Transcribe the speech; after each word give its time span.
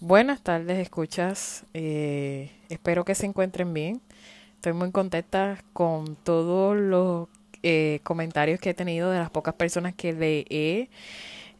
Buenas 0.00 0.40
tardes, 0.40 0.78
escuchas. 0.78 1.66
Eh, 1.74 2.50
espero 2.70 3.04
que 3.04 3.14
se 3.14 3.26
encuentren 3.26 3.74
bien. 3.74 4.00
Estoy 4.54 4.72
muy 4.72 4.90
contenta 4.92 5.62
con 5.74 6.16
todos 6.16 6.74
los 6.74 7.28
eh, 7.62 8.00
comentarios 8.02 8.60
que 8.60 8.70
he 8.70 8.74
tenido 8.74 9.10
de 9.10 9.18
las 9.18 9.28
pocas 9.28 9.52
personas 9.52 9.94
que 9.94 10.14
le 10.14 10.46
he 10.48 10.88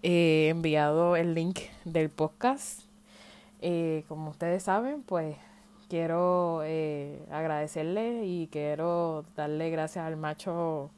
eh, 0.03 0.49
enviado 0.49 1.17
el 1.17 1.35
link 1.35 1.59
del 1.85 2.09
podcast. 2.09 2.81
como 4.09 4.31
ustedes 4.31 4.63
saben, 4.63 5.03
pues 5.03 5.37
quiero 5.91 6.61
agradecerle 7.31 8.25
y 8.25 8.49
quiero 8.51 9.27
darle 9.37 9.69
gracias 9.69 10.07
al 10.07 10.17
macho 10.17 10.91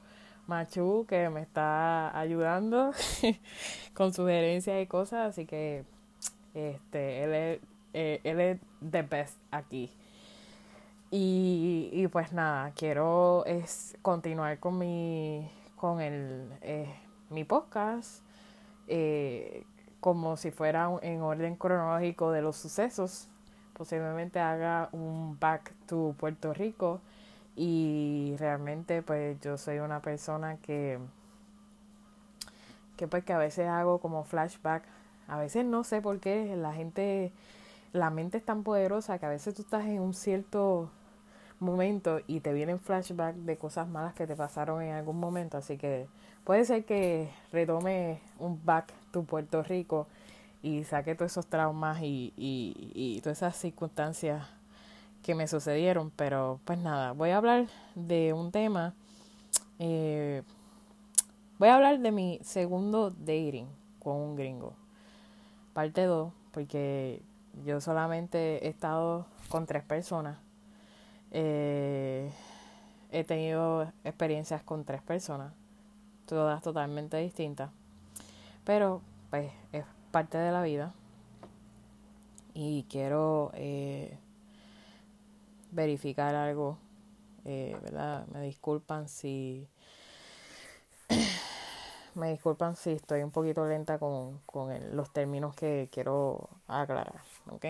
Machu 0.46 1.06
que 1.08 1.29
me 1.29 1.42
está 1.42 2.16
ayudando 2.16 2.92
con 3.95 4.12
sugerencias 4.14 4.80
y 4.80 4.86
cosas, 4.86 5.30
así 5.30 5.46
que 5.46 5.84
este, 6.54 7.24
él 7.24 7.34
es, 7.34 7.60
eh, 7.95 8.20
él 8.24 8.40
es 8.40 8.60
the 8.91 9.02
best 9.02 9.38
aquí. 9.50 9.91
Y, 11.10 11.91
y, 11.92 12.06
pues 12.08 12.32
nada, 12.32 12.72
quiero 12.77 13.45
es 13.45 13.96
continuar 14.02 14.60
con 14.60 14.78
mi, 14.78 15.50
con 15.77 16.00
el, 16.00 16.48
eh, 16.62 16.94
mi 17.30 17.44
podcast 17.44 18.22
eh, 18.86 19.64
como 20.00 20.36
si 20.36 20.50
fuera 20.50 20.91
en 21.02 21.22
orden 21.22 21.56
cronológico 21.56 22.32
de 22.32 22.42
los 22.42 22.56
sucesos. 22.56 23.28
Posiblemente 23.74 24.41
haga 24.41 24.88
un 24.92 25.38
back 25.38 25.72
to 25.86 26.14
Puerto 26.19 26.52
Rico 26.55 27.00
y 27.56 28.34
realmente 28.38 29.02
pues 29.02 29.41
yo 29.41 29.56
soy 29.58 29.78
una 29.78 30.00
persona 30.00 30.56
que 30.58 30.98
que 32.96 33.08
pues 33.08 33.24
que 33.24 33.32
a 33.32 33.38
veces 33.38 33.66
hago 33.66 33.98
como 33.98 34.24
flashback 34.24 34.84
a 35.30 35.39
veces 35.39 35.65
no 35.65 35.84
sé 35.84 36.02
por 36.02 36.19
qué 36.19 36.57
la 36.57 36.73
gente, 36.73 37.33
la 37.93 38.11
mente 38.11 38.39
es 38.39 38.45
tan 38.45 38.65
poderosa 38.65 39.19
que 39.20 39.27
a 39.27 39.29
veces 39.29 39.55
tú 39.55 39.62
estás 39.62 39.87
en 39.87 40.00
un 40.00 40.12
cierto 40.12 40.91
momento 41.61 42.20
y 42.27 42.41
te 42.41 42.53
vienen 42.53 42.81
flashbacks 42.81 43.47
de 43.47 43.56
cosas 43.56 43.87
malas 43.87 44.14
que 44.14 44.27
te 44.27 44.34
pasaron 44.34 44.83
en 44.83 44.92
algún 44.92 45.20
momento. 45.20 45.56
Así 45.56 45.77
que 45.77 46.09
puede 46.42 46.64
ser 46.64 46.84
que 46.84 47.31
retome 47.53 48.20
un 48.41 48.61
back 48.64 48.92
to 49.12 49.22
Puerto 49.22 49.62
Rico 49.62 50.09
y 50.62 50.83
saque 50.83 51.14
todos 51.14 51.31
esos 51.31 51.47
traumas 51.47 52.03
y, 52.03 52.33
y, 52.37 52.91
y 52.92 53.20
todas 53.20 53.39
esas 53.39 53.56
circunstancias 53.56 54.44
que 55.22 55.37
me 55.37 55.47
sucedieron. 55.47 56.11
Pero 56.11 56.59
pues 56.65 56.81
nada, 56.81 57.12
voy 57.12 57.31
a 57.31 57.37
hablar 57.37 57.69
de 57.94 58.33
un 58.33 58.50
tema. 58.50 58.94
Eh, 59.78 60.42
voy 61.59 61.69
a 61.69 61.77
hablar 61.77 62.00
de 62.00 62.11
mi 62.11 62.41
segundo 62.42 63.11
dating 63.11 63.69
con 64.00 64.17
un 64.17 64.34
gringo 64.34 64.80
parte 65.72 66.04
2, 66.04 66.32
porque 66.52 67.22
yo 67.64 67.80
solamente 67.80 68.66
he 68.66 68.68
estado 68.68 69.26
con 69.48 69.66
tres 69.66 69.82
personas. 69.82 70.38
Eh, 71.30 72.30
he 73.10 73.24
tenido 73.24 73.92
experiencias 74.04 74.62
con 74.62 74.84
tres 74.84 75.02
personas, 75.02 75.52
todas 76.26 76.62
totalmente 76.62 77.16
distintas. 77.18 77.70
Pero, 78.64 79.00
pues, 79.30 79.52
es 79.72 79.84
parte 80.10 80.38
de 80.38 80.52
la 80.52 80.62
vida. 80.62 80.94
Y 82.54 82.84
quiero 82.84 83.52
eh, 83.54 84.18
verificar 85.70 86.34
algo, 86.34 86.78
eh, 87.44 87.76
¿verdad? 87.82 88.26
Me 88.28 88.42
disculpan 88.42 89.08
si 89.08 89.68
me 92.14 92.30
disculpan 92.30 92.77
si 92.77 92.92
estoy 92.92 93.22
un 93.22 93.30
poquito 93.30 93.66
lenta 93.66 93.98
con, 93.98 94.41
los 94.92 95.12
términos 95.12 95.55
que 95.55 95.89
quiero 95.92 96.48
aclarar, 96.66 97.22
¿ok? 97.50 97.66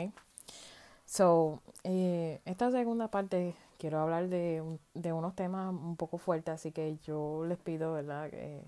So, 1.06 1.60
eh, 1.84 2.41
esta 2.44 2.70
segunda 2.70 3.08
parte 3.08 3.55
quiero 3.78 3.98
hablar 4.00 4.28
de, 4.28 4.62
de, 4.94 5.12
unos 5.12 5.34
temas 5.34 5.70
un 5.70 5.96
poco 5.96 6.18
fuertes, 6.18 6.55
así 6.55 6.73
que 6.73 6.98
yo 6.98 7.45
les 7.46 7.58
pido, 7.58 7.95
¿verdad?, 7.95 8.30
que, 8.30 8.62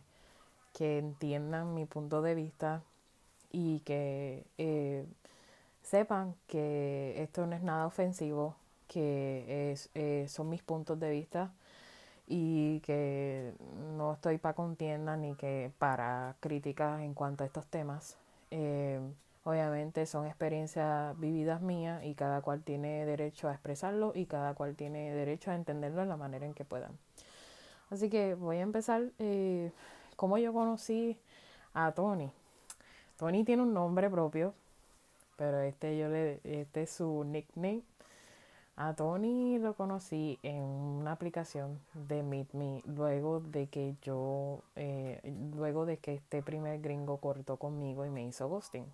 que 0.72 0.98
entiendan 0.98 1.74
mi 1.74 1.86
punto 1.86 2.22
de 2.22 2.34
vista 2.34 2.82
y 3.52 3.80
que 3.80 4.44
eh, 4.58 5.06
sepan 5.82 6.34
que 6.46 7.22
esto 7.22 7.46
no 7.46 7.54
es 7.54 7.62
nada 7.62 7.86
ofensivo, 7.86 8.56
que 8.88 9.72
es, 9.72 9.90
eh, 9.94 10.26
son 10.28 10.48
mis 10.48 10.62
puntos 10.62 10.98
de 10.98 11.10
vista 11.10 11.52
y 12.26 12.80
que 12.80 13.54
no 13.96 14.12
estoy 14.14 14.38
para 14.38 14.54
contienda 14.54 15.16
ni 15.16 15.34
que 15.34 15.72
para 15.78 16.36
críticas 16.40 17.00
en 17.02 17.14
cuanto 17.14 17.44
a 17.44 17.46
estos 17.46 17.66
temas. 17.66 18.16
Eh, 18.50 19.00
obviamente 19.44 20.06
son 20.06 20.26
experiencias 20.26 21.18
vividas 21.18 21.60
mías 21.60 22.04
y 22.04 22.14
cada 22.14 22.40
cual 22.42 22.62
tiene 22.62 23.04
derecho 23.04 23.48
a 23.48 23.52
expresarlo 23.52 24.12
y 24.14 24.26
cada 24.26 24.54
cual 24.54 24.76
tiene 24.76 25.12
derecho 25.12 25.50
a 25.50 25.54
entenderlo 25.54 26.02
en 26.02 26.08
la 26.08 26.16
manera 26.16 26.46
en 26.46 26.54
que 26.54 26.64
puedan. 26.64 26.98
Así 27.90 28.08
que 28.08 28.34
voy 28.34 28.58
a 28.58 28.62
empezar 28.62 29.10
eh, 29.18 29.70
cómo 30.16 30.38
yo 30.38 30.52
conocí 30.52 31.18
a 31.74 31.92
Tony. 31.92 32.30
Tony 33.18 33.44
tiene 33.44 33.62
un 33.62 33.74
nombre 33.74 34.08
propio, 34.08 34.54
pero 35.36 35.60
este 35.60 35.98
yo 35.98 36.08
le 36.08 36.40
este 36.44 36.82
es 36.82 36.90
su 36.90 37.24
nickname 37.24 37.82
a 38.76 38.94
Tony 38.94 39.58
lo 39.58 39.74
conocí 39.74 40.38
en 40.42 40.62
una 40.62 41.12
aplicación 41.12 41.78
de 41.94 42.22
Meet 42.22 42.54
Me 42.54 42.82
luego 42.86 43.40
de 43.40 43.66
que 43.68 43.96
yo, 44.02 44.62
eh, 44.76 45.20
luego 45.56 45.86
de 45.86 45.98
que 45.98 46.14
este 46.14 46.42
primer 46.42 46.80
gringo 46.80 47.18
cortó 47.18 47.56
conmigo 47.56 48.04
y 48.06 48.10
me 48.10 48.24
hizo 48.24 48.48
ghosting. 48.48 48.86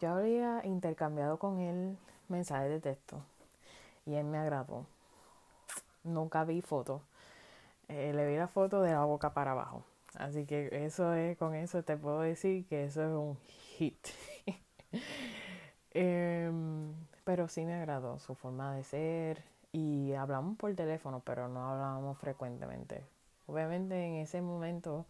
Yo 0.00 0.10
había 0.10 0.64
intercambiado 0.64 1.38
con 1.38 1.60
él 1.60 1.96
mensajes 2.28 2.70
de 2.70 2.80
texto 2.80 3.22
y 4.06 4.14
él 4.14 4.26
me 4.26 4.38
agradó. 4.38 4.86
Nunca 6.04 6.44
vi 6.44 6.60
foto. 6.60 7.02
Eh, 7.88 8.12
le 8.14 8.26
vi 8.26 8.36
la 8.36 8.48
foto 8.48 8.82
de 8.82 8.92
la 8.92 9.04
boca 9.04 9.32
para 9.34 9.52
abajo. 9.52 9.82
Así 10.14 10.46
que 10.46 10.68
eso 10.84 11.14
es, 11.14 11.36
con 11.38 11.54
eso 11.54 11.82
te 11.82 11.96
puedo 11.96 12.20
decir 12.20 12.66
que 12.66 12.84
eso 12.84 13.02
es 13.02 13.10
un 13.10 13.38
hit. 13.76 13.98
Em, 15.90 16.67
pero 17.38 17.46
sí 17.46 17.64
me 17.64 17.74
agradó 17.74 18.18
su 18.18 18.34
forma 18.34 18.74
de 18.74 18.82
ser 18.82 19.44
y 19.70 20.12
hablamos 20.14 20.56
por 20.56 20.74
teléfono, 20.74 21.22
pero 21.24 21.46
no 21.46 21.70
hablábamos 21.70 22.18
frecuentemente. 22.18 23.04
Obviamente 23.46 23.94
en 23.94 24.14
ese 24.14 24.42
momento 24.42 25.06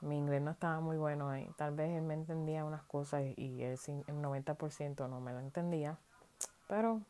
mi 0.00 0.16
inglés 0.16 0.40
no 0.40 0.52
estaba 0.52 0.78
muy 0.78 0.98
bueno 0.98 1.28
ahí. 1.30 1.50
Tal 1.56 1.74
vez 1.74 1.90
él 1.90 2.02
me 2.02 2.14
entendía 2.14 2.64
unas 2.64 2.84
cosas 2.84 3.24
y 3.36 3.60
él 3.64 3.76
el 4.06 4.22
90% 4.22 5.08
no 5.08 5.20
me 5.20 5.32
lo 5.32 5.40
entendía. 5.40 5.98
Pero 6.68 7.00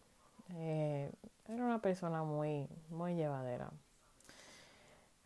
eh, 0.55 1.13
era 1.47 1.63
una 1.63 1.83
persona 1.83 2.23
muy, 2.23 2.67
muy 2.89 3.17
llevadera. 3.17 3.69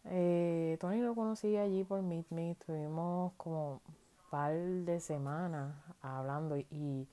Eh, 0.06 0.78
Tony 0.81 0.99
lo 0.99 1.15
conocí 1.15 1.56
allí 1.56 1.84
por 1.84 2.03
Meet 2.03 2.27
Me. 2.31 2.56
Tuvimos 2.66 3.34
como 3.37 3.75
un 3.75 3.81
par 4.33 4.56
de 4.56 4.99
semanas 4.99 5.77
hablando 6.00 6.56
y 6.56 7.06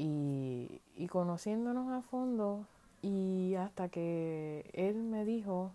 y, 0.00 0.80
y 0.96 1.08
conociéndonos 1.08 1.92
a 1.92 2.00
fondo 2.00 2.64
y 3.02 3.54
hasta 3.56 3.90
que 3.90 4.70
él 4.72 4.94
me 4.94 5.26
dijo, 5.26 5.72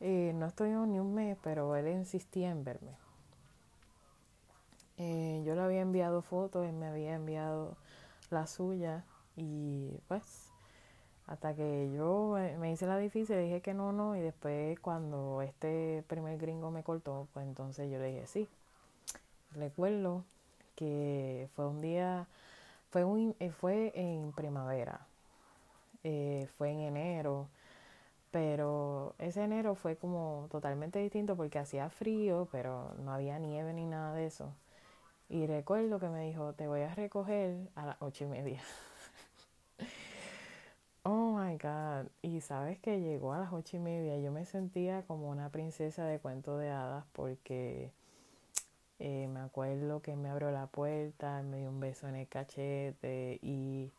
eh, 0.00 0.32
no 0.36 0.46
estoy 0.46 0.70
ni 0.70 1.00
un 1.00 1.14
mes, 1.14 1.36
pero 1.42 1.74
él 1.74 1.88
insistía 1.88 2.50
en 2.50 2.62
verme. 2.62 2.92
Eh, 4.98 5.42
yo 5.44 5.56
le 5.56 5.62
había 5.62 5.80
enviado 5.80 6.22
fotos, 6.22 6.64
él 6.64 6.74
me 6.74 6.86
había 6.86 7.14
enviado 7.14 7.76
la 8.30 8.46
suya 8.46 9.04
y 9.36 9.98
pues 10.06 10.52
hasta 11.26 11.54
que 11.54 11.90
yo 11.92 12.36
me 12.58 12.70
hice 12.70 12.86
la 12.86 12.98
difícil, 12.98 13.36
dije 13.38 13.62
que 13.62 13.74
no, 13.74 13.92
no, 13.92 14.14
y 14.14 14.20
después 14.20 14.78
cuando 14.78 15.42
este 15.42 16.04
primer 16.06 16.38
gringo 16.38 16.70
me 16.70 16.84
cortó, 16.84 17.26
pues 17.32 17.46
entonces 17.46 17.90
yo 17.90 17.98
le 17.98 18.12
dije 18.12 18.26
sí. 18.26 18.48
Recuerdo 19.54 20.24
que 20.76 21.48
fue 21.56 21.66
un 21.66 21.80
día 21.80 22.28
fue, 22.90 23.04
un, 23.04 23.36
eh, 23.40 23.50
fue 23.50 23.92
en 23.94 24.32
primavera, 24.32 25.06
eh, 26.04 26.48
fue 26.56 26.70
en 26.72 26.80
enero, 26.80 27.48
pero 28.30 29.14
ese 29.18 29.44
enero 29.44 29.74
fue 29.74 29.96
como 29.96 30.48
totalmente 30.50 30.98
distinto 31.00 31.36
porque 31.36 31.58
hacía 31.58 31.90
frío, 31.90 32.48
pero 32.52 32.94
no 32.98 33.12
había 33.12 33.38
nieve 33.38 33.72
ni 33.74 33.86
nada 33.86 34.14
de 34.14 34.26
eso. 34.26 34.54
Y 35.28 35.46
recuerdo 35.46 36.00
que 36.00 36.08
me 36.08 36.24
dijo, 36.26 36.54
te 36.54 36.68
voy 36.68 36.82
a 36.82 36.94
recoger 36.94 37.70
a 37.76 37.86
las 37.86 37.96
ocho 38.00 38.24
y 38.24 38.28
media. 38.28 38.60
oh 41.04 41.38
my 41.38 41.56
God. 41.58 42.10
Y 42.22 42.40
sabes 42.40 42.78
que 42.80 43.00
llegó 43.00 43.32
a 43.32 43.38
las 43.38 43.52
ocho 43.52 43.76
y 43.76 43.80
media. 43.80 44.18
Yo 44.18 44.32
me 44.32 44.44
sentía 44.44 45.02
como 45.06 45.30
una 45.30 45.50
princesa 45.50 46.04
de 46.04 46.18
cuento 46.20 46.58
de 46.58 46.70
hadas 46.70 47.04
porque 47.12 47.92
eh, 49.00 49.28
me 49.28 49.40
acuerdo 49.40 50.02
que 50.02 50.14
me 50.14 50.28
abrió 50.28 50.50
la 50.50 50.66
puerta, 50.66 51.42
me 51.42 51.58
dio 51.60 51.70
un 51.70 51.80
beso 51.80 52.06
en 52.06 52.16
el 52.16 52.28
cachete 52.28 53.38
y, 53.42 53.90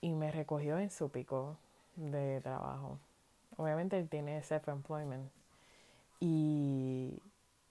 y 0.00 0.14
me 0.14 0.30
recogió 0.30 0.78
en 0.78 0.88
su 0.90 1.10
pico 1.10 1.56
de 1.96 2.40
trabajo. 2.42 2.98
Obviamente 3.56 3.98
él 3.98 4.08
tiene 4.08 4.40
self-employment. 4.42 5.28
Y, 6.20 7.20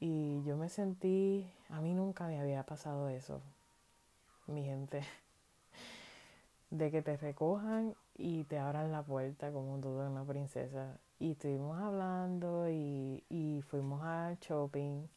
y 0.02 0.44
yo 0.44 0.58
me 0.58 0.68
sentí, 0.68 1.50
a 1.70 1.80
mí 1.80 1.94
nunca 1.94 2.28
me 2.28 2.42
había 2.42 2.64
pasado 2.64 3.08
eso. 3.08 3.42
mi 4.48 4.66
gente, 4.66 5.04
de 6.72 6.92
que 6.92 7.02
te 7.02 7.16
recojan 7.16 7.96
y 8.18 8.44
te 8.44 8.60
abran 8.60 8.92
la 8.92 9.02
puerta 9.04 9.52
como 9.54 9.78
toda 9.80 10.10
una 10.10 10.26
princesa. 10.26 10.98
Y 11.20 11.32
estuvimos 11.32 11.80
hablando 11.80 12.70
y, 12.70 13.24
y 13.30 13.62
fuimos 13.62 14.04
al 14.04 14.38
shopping 14.40 15.08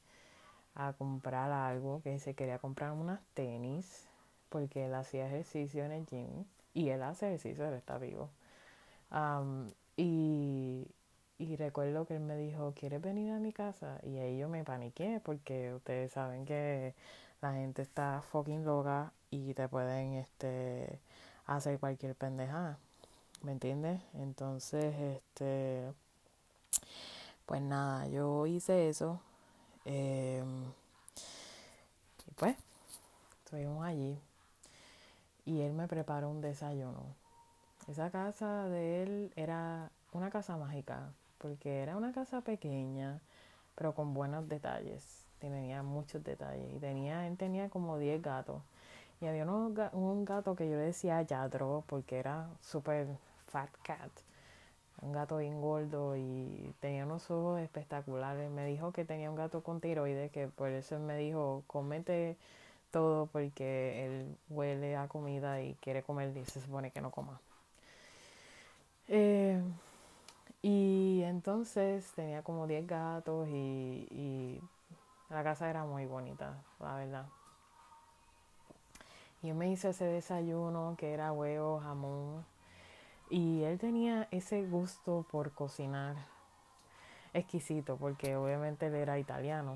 a 0.75 0.93
comprar 0.95 1.51
algo, 1.53 2.01
que 2.03 2.19
se 2.19 2.35
quería 2.35 2.59
comprar 2.59 2.93
unas 2.93 3.21
tenis, 3.35 4.09
porque 4.49 4.87
él 4.87 4.95
hacía 4.95 5.27
ejercicio 5.27 5.85
en 5.85 5.93
el 5.93 6.07
gym. 6.07 6.45
Y 6.75 6.91
él 6.91 7.03
hace 7.03 7.27
ejercicio, 7.29 7.67
él 7.69 7.75
está 7.75 7.99
vivo. 7.99 8.31
y, 9.97 10.87
y 11.39 11.57
recuerdo 11.57 12.07
que 12.07 12.17
él 12.17 12.21
me 12.23 12.37
dijo, 12.37 12.73
¿quieres 12.79 13.01
venir 13.01 13.33
a 13.33 13.39
mi 13.39 13.53
casa? 13.53 13.99
Y 14.03 14.19
ahí 14.19 14.39
yo 14.39 14.49
me 14.49 14.65
paniqué 14.65 15.21
porque 15.25 15.75
ustedes 15.75 16.13
saben 16.13 16.45
que 16.47 16.95
la 17.41 17.53
gente 17.55 17.83
está 17.83 18.23
fucking 18.33 18.65
loca 18.65 19.13
y 19.31 19.55
te 19.55 19.69
pueden 19.69 20.15
este 20.15 20.99
hacer 21.47 21.79
cualquier 21.79 22.15
pendejada. 22.15 22.79
¿Me 23.43 23.53
entiendes? 23.53 24.01
Entonces, 24.15 24.95
este 24.99 25.93
pues 27.47 27.61
nada, 27.61 28.09
yo 28.09 28.47
hice 28.47 28.89
eso. 28.89 29.21
Em, 29.85 30.65
y 32.27 32.31
pues, 32.37 32.57
estuvimos 33.45 33.85
allí. 33.85 34.19
Y 35.47 35.61
él 35.61 35.73
me 35.75 35.89
preparó 35.89 36.31
un 36.31 36.41
desayuno. 36.41 37.05
Esa 37.89 38.11
casa 38.11 38.69
de 38.69 39.03
él 39.03 39.33
era 39.37 39.91
una 40.13 40.31
casa 40.31 40.57
mágica 40.57 41.13
porque 41.39 41.83
era 41.83 41.97
una 41.99 42.13
casa 42.13 42.41
pequeña, 42.41 43.21
pero 43.75 43.95
con 43.95 44.15
buenos 44.15 44.49
detalles. 44.49 45.27
Tenía 45.41 45.83
muchos 45.83 46.25
detalles. 46.25 46.73
Y 46.75 46.79
tenía, 46.79 47.27
él 47.27 47.37
tenía 47.37 47.69
como 47.69 47.99
10 47.99 48.23
gatos. 48.23 48.63
Y 49.21 49.27
había 49.27 49.45
un 49.45 50.25
gato 50.25 50.57
que 50.57 50.71
yo 50.71 50.77
le 50.77 50.85
decía 50.85 51.21
Yadro 51.21 51.85
porque 51.87 52.19
era 52.19 52.49
súper 52.63 53.09
fat 53.47 53.71
cat. 53.83 54.11
Un 55.05 55.13
gato 55.13 55.37
bien 55.37 55.61
gordo 55.61 56.17
y 56.17 56.75
tenía 56.81 57.05
unos 57.05 57.31
ojos 57.31 57.61
espectaculares. 57.61 58.51
Me 58.51 58.67
dijo 58.67 58.93
que 58.93 59.05
tenía 59.05 59.31
un 59.31 59.37
gato 59.37 59.63
con 59.63 59.81
tiroides, 59.81 60.31
que 60.33 60.49
por 60.49 60.71
eso 60.71 60.99
me 60.99 61.17
dijo, 61.19 61.63
comete 61.67 62.37
todo 62.91 63.27
porque 63.27 64.07
él 64.07 64.37
huele 64.49 64.97
a 64.97 65.09
comida 65.09 65.61
y 65.61 65.75
quiere 65.75 66.03
comer 66.03 66.35
y 66.37 66.45
se 66.45 66.61
supone 66.61 66.91
que 66.91 67.01
no 67.01 67.11
coma. 67.11 67.41
Eh, 69.09 69.61
y 70.63 71.23
entonces 71.25 72.11
tenía 72.17 72.43
como 72.43 72.67
10 72.67 72.87
gatos 72.87 73.49
y, 73.49 74.59
la 75.29 75.43
casa 75.43 75.69
era 75.69 75.85
muy 75.85 76.07
bonita, 76.07 76.63
la 76.81 76.95
verdad. 76.95 77.27
Y 79.43 79.49
yo 79.49 79.55
me 79.55 79.71
hice 79.71 79.91
ese 79.91 80.05
desayuno 80.05 80.95
que 80.97 81.13
era 81.13 81.33
huevo, 81.33 81.81
jamón. 81.81 82.54
Y 83.35 83.65
él 83.65 83.81
tenía 83.81 84.29
ese 84.31 84.65
gusto 84.65 85.27
por 85.29 85.51
cocinar 85.51 86.15
exquisito, 87.33 87.97
porque 87.97 88.37
obviamente 88.37 88.87
él 88.87 88.95
era 88.95 89.19
italiano. 89.19 89.75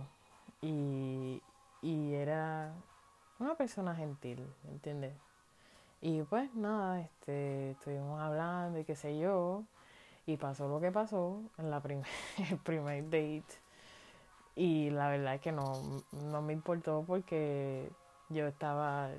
Y, 0.63 1.43
y 1.83 2.15
era 2.15 2.73
una 3.41 3.57
persona 3.57 3.97
gentil, 3.97 4.47
¿entiendes? 4.69 5.13
Y 6.01 6.23
pues 6.23 6.55
nada, 6.55 7.01
este, 7.01 7.73
estuvimos 7.73 8.21
hablando 8.21 8.79
y 8.79 8.85
qué 8.85 8.95
sé 8.95 9.19
yo. 9.19 9.65
Y 10.25 10.37
pasó 10.37 10.69
lo 10.69 10.79
que 10.79 10.93
pasó 10.93 11.43
en 11.59 11.69
la 11.73 11.83
el 12.51 12.59
primer 12.59 13.03
date. 13.07 13.59
Y 14.55 14.91
la 14.91 15.09
verdad 15.09 15.35
es 15.35 15.41
que 15.41 15.51
no, 15.51 16.05
no 16.13 16.43
me 16.43 16.53
importó 16.53 17.03
porque 17.05 17.91
yo 18.29 18.47
estaba, 18.47 19.11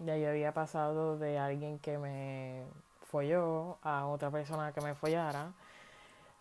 ya 0.00 0.18
yo 0.18 0.28
había 0.28 0.52
pasado 0.52 1.16
de 1.16 1.38
alguien 1.38 1.78
que 1.78 1.96
me 1.96 2.66
folló 3.10 3.78
a 3.82 4.06
otra 4.06 4.30
persona 4.30 4.72
que 4.72 4.80
me 4.80 4.94
follara. 4.94 5.52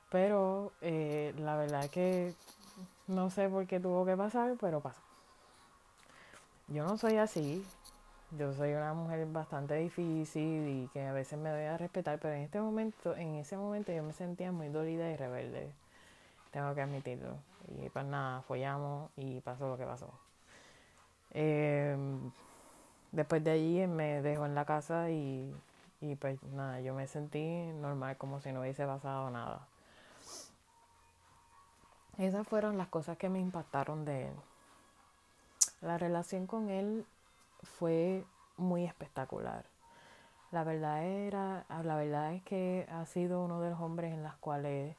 Pero 0.10 0.72
eh, 0.82 1.34
la 1.38 1.56
verdad 1.58 1.86
es 1.86 1.92
que 1.92 2.34
no 3.08 3.30
sé 3.30 3.50
por 3.50 3.66
qué 3.68 3.80
tuvo 3.80 4.06
que 4.06 4.16
pasar, 4.16 4.56
pero 4.60 4.80
pasó. 4.80 5.02
Yo 6.68 6.84
no 6.86 6.98
soy 6.98 7.18
así, 7.18 7.66
yo 8.38 8.54
soy 8.54 8.74
una 8.74 8.94
mujer 8.94 9.26
bastante 9.28 9.76
difícil 9.76 10.68
y 10.68 10.90
que 10.92 11.06
a 11.06 11.14
veces 11.14 11.40
me 11.40 11.50
doy 11.50 11.64
a 11.64 11.78
respetar, 11.78 12.20
pero 12.20 12.34
en 12.34 12.42
este 12.42 12.60
momento, 12.60 13.16
en 13.16 13.36
ese 13.36 13.56
momento 13.58 13.94
yo 13.94 14.04
me 14.04 14.14
sentía 14.14 14.52
muy 14.52 14.68
dolida 14.70 15.10
y 15.10 15.16
rebelde. 15.16 15.72
Tengo 16.52 16.74
que 16.76 16.82
admitirlo. 16.82 17.38
Y 17.68 17.90
pues 17.90 18.06
nada, 18.06 18.42
follamos 18.42 19.12
y 19.16 19.40
pasó 19.42 19.68
lo 19.70 19.78
que 19.78 19.86
pasó. 19.86 20.10
Em, 21.32 22.32
después 23.12 23.44
de 23.44 23.52
allí 23.52 23.88
me 23.88 24.22
dejó 24.22 24.46
en 24.46 24.56
la 24.56 24.66
casa 24.66 25.10
y, 25.10 25.54
y 26.02 26.16
pues 26.16 26.42
nada, 26.44 26.80
yo 26.82 26.94
me 26.94 27.08
sentí 27.08 27.68
normal 27.74 28.18
como 28.18 28.40
si 28.40 28.52
no 28.52 28.62
hubiese 28.62 28.86
pasado 28.86 29.30
nada. 29.30 29.68
Esas 32.18 32.48
fueron 32.48 32.78
las 32.78 32.88
cosas 32.88 33.18
que 33.18 33.30
me 33.30 33.40
impactaron 33.40 34.06
de 34.06 34.28
él. 34.28 34.34
La 35.82 35.98
relación 35.98 36.48
con 36.48 36.70
él 36.70 37.06
fue 37.62 38.26
muy 38.58 38.86
espectacular. 38.86 39.66
La 40.52 40.64
verdad 40.64 41.04
era, 41.04 41.66
la 41.84 41.96
verdad 41.96 42.34
es 42.34 42.42
que 42.44 42.88
ha 42.90 43.06
sido 43.06 43.44
uno 43.44 43.62
de 43.62 43.70
los 43.70 43.80
hombres 43.80 44.14
en 44.14 44.24
los 44.24 44.36
cuales 44.38 44.96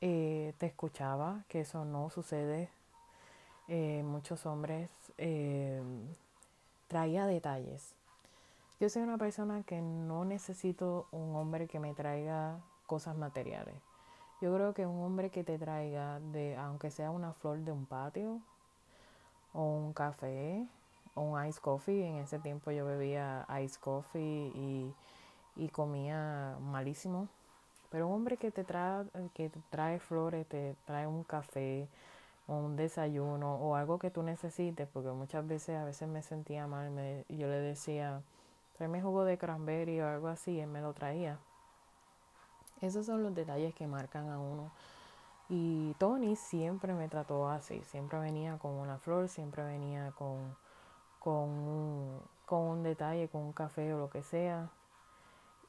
eh, 0.00 0.52
te 0.58 0.66
escuchaba, 0.66 1.44
que 1.48 1.60
eso 1.60 1.84
no 1.84 2.10
sucede. 2.10 2.68
Eh, 3.68 4.02
muchos 4.04 4.44
hombres 4.46 4.90
eh, 5.18 5.82
traía 6.88 7.26
detalles. 7.26 7.94
Yo 8.80 8.88
soy 8.88 9.02
una 9.02 9.18
persona 9.18 9.62
que 9.62 9.80
no 9.80 10.24
necesito 10.24 11.06
un 11.12 11.36
hombre 11.36 11.68
que 11.68 11.78
me 11.78 11.94
traiga 11.94 12.58
cosas 12.86 13.16
materiales. 13.16 13.76
Yo 14.40 14.52
creo 14.52 14.74
que 14.74 14.84
un 14.84 15.00
hombre 15.02 15.30
que 15.30 15.44
te 15.44 15.58
traiga 15.58 16.18
de, 16.18 16.56
aunque 16.56 16.90
sea 16.90 17.10
una 17.10 17.32
flor 17.32 17.58
de 17.60 17.70
un 17.70 17.86
patio 17.86 18.40
o 19.52 19.62
un 19.62 19.92
café, 19.92 20.66
un 21.14 21.46
ice 21.46 21.60
coffee. 21.60 22.04
En 22.04 22.16
ese 22.16 22.40
tiempo 22.40 22.72
yo 22.72 22.84
bebía 22.84 23.46
ice 23.62 23.78
coffee 23.78 24.50
y, 24.54 24.92
y 25.56 25.68
comía 25.68 26.56
malísimo. 26.60 27.28
Pero 27.90 28.08
un 28.08 28.14
hombre 28.14 28.36
que 28.36 28.50
te 28.50 28.64
trae, 28.64 29.04
que 29.34 29.50
te 29.50 29.60
trae 29.70 30.00
flores, 30.00 30.48
te 30.48 30.74
trae 30.84 31.06
un 31.06 31.22
café, 31.22 31.88
o 32.46 32.56
un 32.56 32.76
desayuno 32.76 33.56
o 33.56 33.74
algo 33.76 33.98
que 33.98 34.10
tú 34.10 34.22
necesites, 34.22 34.88
porque 34.92 35.10
muchas 35.10 35.46
veces 35.46 35.76
a 35.76 35.84
veces 35.84 36.08
me 36.08 36.22
sentía 36.22 36.66
mal, 36.66 36.90
me, 36.90 37.24
yo 37.28 37.46
le 37.48 37.58
decía, 37.58 38.20
tráeme 38.76 39.02
jugo 39.02 39.24
de 39.24 39.38
cranberry 39.38 40.00
o 40.00 40.08
algo 40.08 40.28
así, 40.28 40.60
él 40.60 40.68
me 40.68 40.80
lo 40.80 40.92
traía. 40.92 41.38
Esos 42.80 43.06
son 43.06 43.22
los 43.22 43.34
detalles 43.34 43.74
que 43.74 43.86
marcan 43.86 44.28
a 44.28 44.38
uno. 44.38 44.70
Y 45.48 45.94
Tony 45.98 46.36
siempre 46.36 46.94
me 46.94 47.08
trató 47.08 47.48
así, 47.48 47.82
siempre 47.84 48.18
venía 48.18 48.58
con 48.58 48.72
una 48.72 48.98
flor, 48.98 49.28
siempre 49.28 49.62
venía 49.62 50.12
con 50.12 50.56
con 51.24 51.48
un, 51.48 52.20
con 52.44 52.60
un 52.60 52.82
detalle, 52.82 53.28
con 53.28 53.40
un 53.40 53.52
café 53.54 53.94
o 53.94 53.98
lo 53.98 54.10
que 54.10 54.22
sea. 54.22 54.68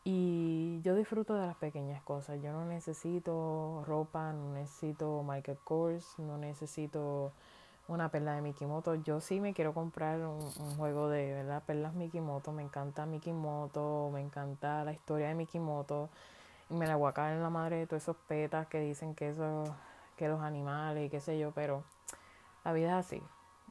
Y 0.03 0.81
yo 0.83 0.95
disfruto 0.95 1.33
de 1.33 1.47
las 1.47 1.55
pequeñas 1.55 2.03
cosas. 2.03 2.41
Yo 2.41 2.51
no 2.51 2.65
necesito 2.65 3.83
ropa, 3.87 4.33
no 4.33 4.53
necesito 4.53 5.23
Michael 5.23 5.57
Kors, 5.63 6.19
no 6.19 6.37
necesito 6.37 7.31
una 7.87 8.09
perla 8.09 8.33
de 8.33 8.41
Mikimoto. 8.41 8.95
Yo 8.95 9.19
sí 9.19 9.39
me 9.39 9.53
quiero 9.53 9.73
comprar 9.73 10.19
un, 10.19 10.41
juego 10.77 11.09
de 11.09 11.33
¿verdad? 11.33 11.63
perlas 11.63 11.93
Mikimoto. 11.93 12.51
Me 12.51 12.63
encanta 12.63 13.05
Mikimoto, 13.05 14.09
me 14.13 14.21
encanta 14.21 14.83
la 14.83 14.93
historia 14.93 15.27
de 15.27 15.35
Mikimoto. 15.35 16.09
Y 16.69 16.73
me 16.73 16.87
la 16.87 16.95
voy 16.95 17.09
a 17.09 17.13
caer 17.13 17.35
en 17.35 17.43
la 17.43 17.49
madre 17.49 17.77
de 17.77 17.87
todos 17.87 18.03
esos 18.03 18.15
petas 18.27 18.67
que 18.67 18.79
dicen 18.79 19.13
que 19.13 19.29
eso, 19.29 19.75
que 20.17 20.27
los 20.27 20.41
animales 20.41 21.05
y 21.05 21.09
qué 21.09 21.19
sé 21.19 21.37
yo, 21.37 21.51
pero 21.51 21.83
la 22.63 22.73
vida 22.73 22.99
es 22.99 23.05
así. 23.05 23.21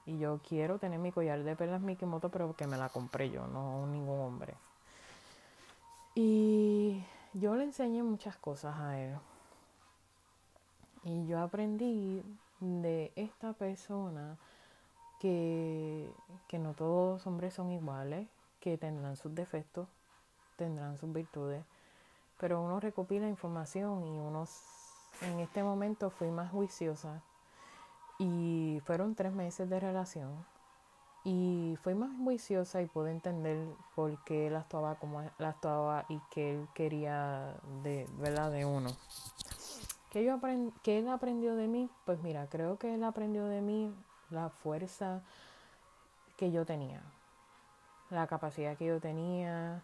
Y 0.06 0.18
yo 0.18 0.38
quiero 0.47 0.78
tener 0.78 0.99
mi 1.00 1.11
collar 1.11 1.42
de 1.42 1.56
perlas 1.56 1.80
Mikimoto, 1.80 2.28
pero 2.28 2.54
que 2.54 2.66
me 2.66 2.76
la 2.76 2.88
compré 2.88 3.30
yo, 3.30 3.47
no 3.49 3.87
ningún 3.87 4.21
hombre. 4.21 4.54
Y 6.14 7.04
yo 7.33 7.56
le 7.56 7.64
enseñé 7.64 8.02
muchas 8.04 8.37
cosas 8.37 8.76
a 8.76 9.00
él. 9.00 9.16
Y 11.02 11.26
yo 11.26 11.40
aprendí 11.40 12.23
de 12.64 13.12
esta 13.16 13.52
persona 13.52 14.37
que, 15.21 16.11
que 16.49 16.59
no 16.59 16.75
todos 16.75 17.14
los 17.14 17.26
hombres 17.26 17.54
son 17.54 17.71
iguales, 17.71 18.28
que 18.61 18.78
tendrán 18.78 19.16
sus 19.16 19.35
defectos, 19.35 19.88
tendrán 20.56 20.97
sus 20.99 21.12
virtudes, 21.12 21.64
pero 22.38 22.62
uno 22.62 22.80
recopila 22.80 23.28
información 23.28 24.04
y 24.04 24.18
uno 24.18 24.47
en 25.23 25.40
este 25.40 25.62
momento 25.62 26.11
fui 26.11 26.30
más 26.30 26.50
juiciosa 26.50 27.23
y 28.18 28.80
fueron 28.85 29.14
tres 29.14 29.33
meses 29.33 29.68
de 29.68 29.80
relación. 29.80 30.44
Y 31.26 31.78
fue 31.83 31.94
más 31.94 32.11
juiciosa 32.23 32.83
y 32.83 32.87
pude 32.87 33.11
entender 33.11 33.66
por 33.94 34.23
qué 34.25 34.49
él 34.49 34.56
actuaba 34.56 34.97
como 34.97 35.23
la 35.38 35.49
actuaba 35.49 36.04
y 36.11 36.21
que 36.30 36.52
él 36.52 36.68
quería 36.75 37.56
de, 37.83 38.06
¿verdad? 38.18 38.50
de 38.50 38.66
uno. 38.66 38.90
¿Qué, 40.14 40.23
yo 40.23 40.38
¿Qué 40.85 40.99
él 41.00 41.09
aprendió 41.09 41.56
de 41.56 41.66
mí? 41.66 41.90
Pues 42.04 42.23
mira, 42.23 42.47
creo 42.49 42.78
que 42.78 42.94
él 42.94 43.02
aprendió 43.02 43.47
de 43.47 43.61
mí 43.61 43.92
la 44.30 44.49
fuerza 44.49 45.23
que 46.37 46.52
yo 46.52 46.64
tenía. 46.64 47.02
la 48.11 48.28
capacidad 48.28 48.76
que 48.76 48.87
yo 48.87 49.00
tenía, 49.00 49.83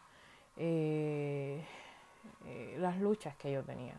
eh, 0.57 1.67
eh, 2.47 2.77
las 2.79 3.01
luchas 3.01 3.35
que 3.39 3.51
yo 3.51 3.65
tenía. 3.65 3.97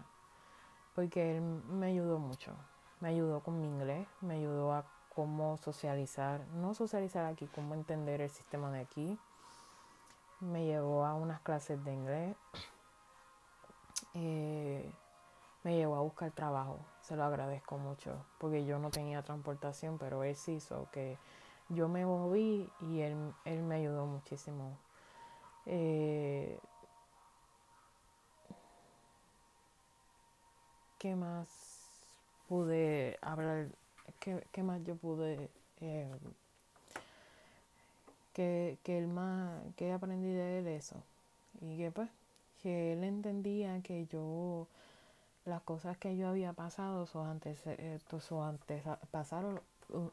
Porque 0.95 1.35
él 1.35 1.41
me 1.41 1.87
ayudó 1.87 2.17
mucho. 2.17 2.53
Me 3.01 3.09
ayudó 3.09 3.41
con 3.41 3.59
mi 3.59 3.67
inglés, 3.67 4.07
me 4.21 4.35
ayudó 4.35 4.71
a 4.71 4.85
cómo 5.13 5.57
socializar, 5.57 6.47
no 6.53 6.73
socializar 6.73 7.25
aquí, 7.25 7.47
cómo 7.47 7.73
entender 7.73 8.21
el 8.21 8.29
sistema 8.29 8.71
de 8.71 8.79
aquí. 8.79 9.19
Me 10.39 10.65
llevó 10.65 11.05
a 11.05 11.13
unas 11.13 11.41
clases 11.41 11.83
de 11.83 11.93
inglés. 11.93 12.37
Eh, 14.13 14.93
me 15.63 15.75
llevó 15.75 15.95
a 15.95 16.01
buscar 16.01 16.31
trabajo. 16.31 16.79
Se 17.01 17.15
lo 17.15 17.23
agradezco 17.23 17.77
mucho 17.77 18.25
porque 18.39 18.65
yo 18.65 18.79
no 18.79 18.89
tenía 18.89 19.21
transportación, 19.23 19.97
pero 19.97 20.23
él 20.23 20.35
sí 20.35 20.53
hizo 20.53 20.87
que 20.91 21.17
yo 21.69 21.87
me 21.87 22.05
moví 22.05 22.69
y 22.79 23.01
él, 23.01 23.33
él 23.45 23.63
me 23.63 23.75
ayudó 23.75 24.05
muchísimo. 24.05 24.77
Eh, 25.65 26.59
¿Qué 30.97 31.15
más 31.15 31.47
pude 32.47 33.17
hablar? 33.21 33.67
¿Qué, 34.19 34.45
qué 34.51 34.63
más 34.63 34.83
yo 34.83 34.95
pude... 34.95 35.49
Eh, 35.79 36.11
que, 38.33 39.07
más 39.07 39.61
que 39.75 39.91
aprendí 39.91 40.31
de 40.31 40.59
él 40.59 40.67
eso 40.67 40.95
y 41.59 41.77
que 41.77 41.91
pues 41.91 42.09
que 42.61 42.93
él 42.93 43.03
entendía 43.03 43.81
que 43.81 44.05
yo 44.07 44.67
las 45.45 45.61
cosas 45.61 45.97
que 45.97 46.15
yo 46.17 46.27
había 46.29 46.53
pasado 46.53 47.05
sus 47.05 47.25
antes 47.25 47.61
eh, 47.65 47.99
sus 48.07 48.31
antepasados 48.31 49.61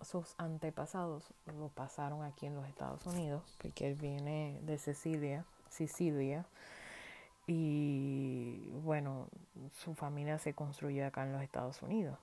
sus 0.02 0.34
antepasados 0.38 1.32
lo 1.58 1.68
pasaron 1.68 2.24
aquí 2.24 2.46
en 2.46 2.56
los 2.56 2.66
Estados 2.66 3.06
Unidos 3.06 3.42
porque 3.60 3.88
él 3.88 3.94
viene 3.94 4.58
de 4.62 4.76
Sicilia 4.78 5.44
Sicilia 5.68 6.46
y 7.48 8.68
bueno, 8.84 9.26
su 9.72 9.94
familia 9.94 10.38
se 10.38 10.52
construyó 10.52 11.06
acá 11.06 11.24
en 11.24 11.32
los 11.32 11.42
Estados 11.42 11.82
Unidos. 11.82 12.18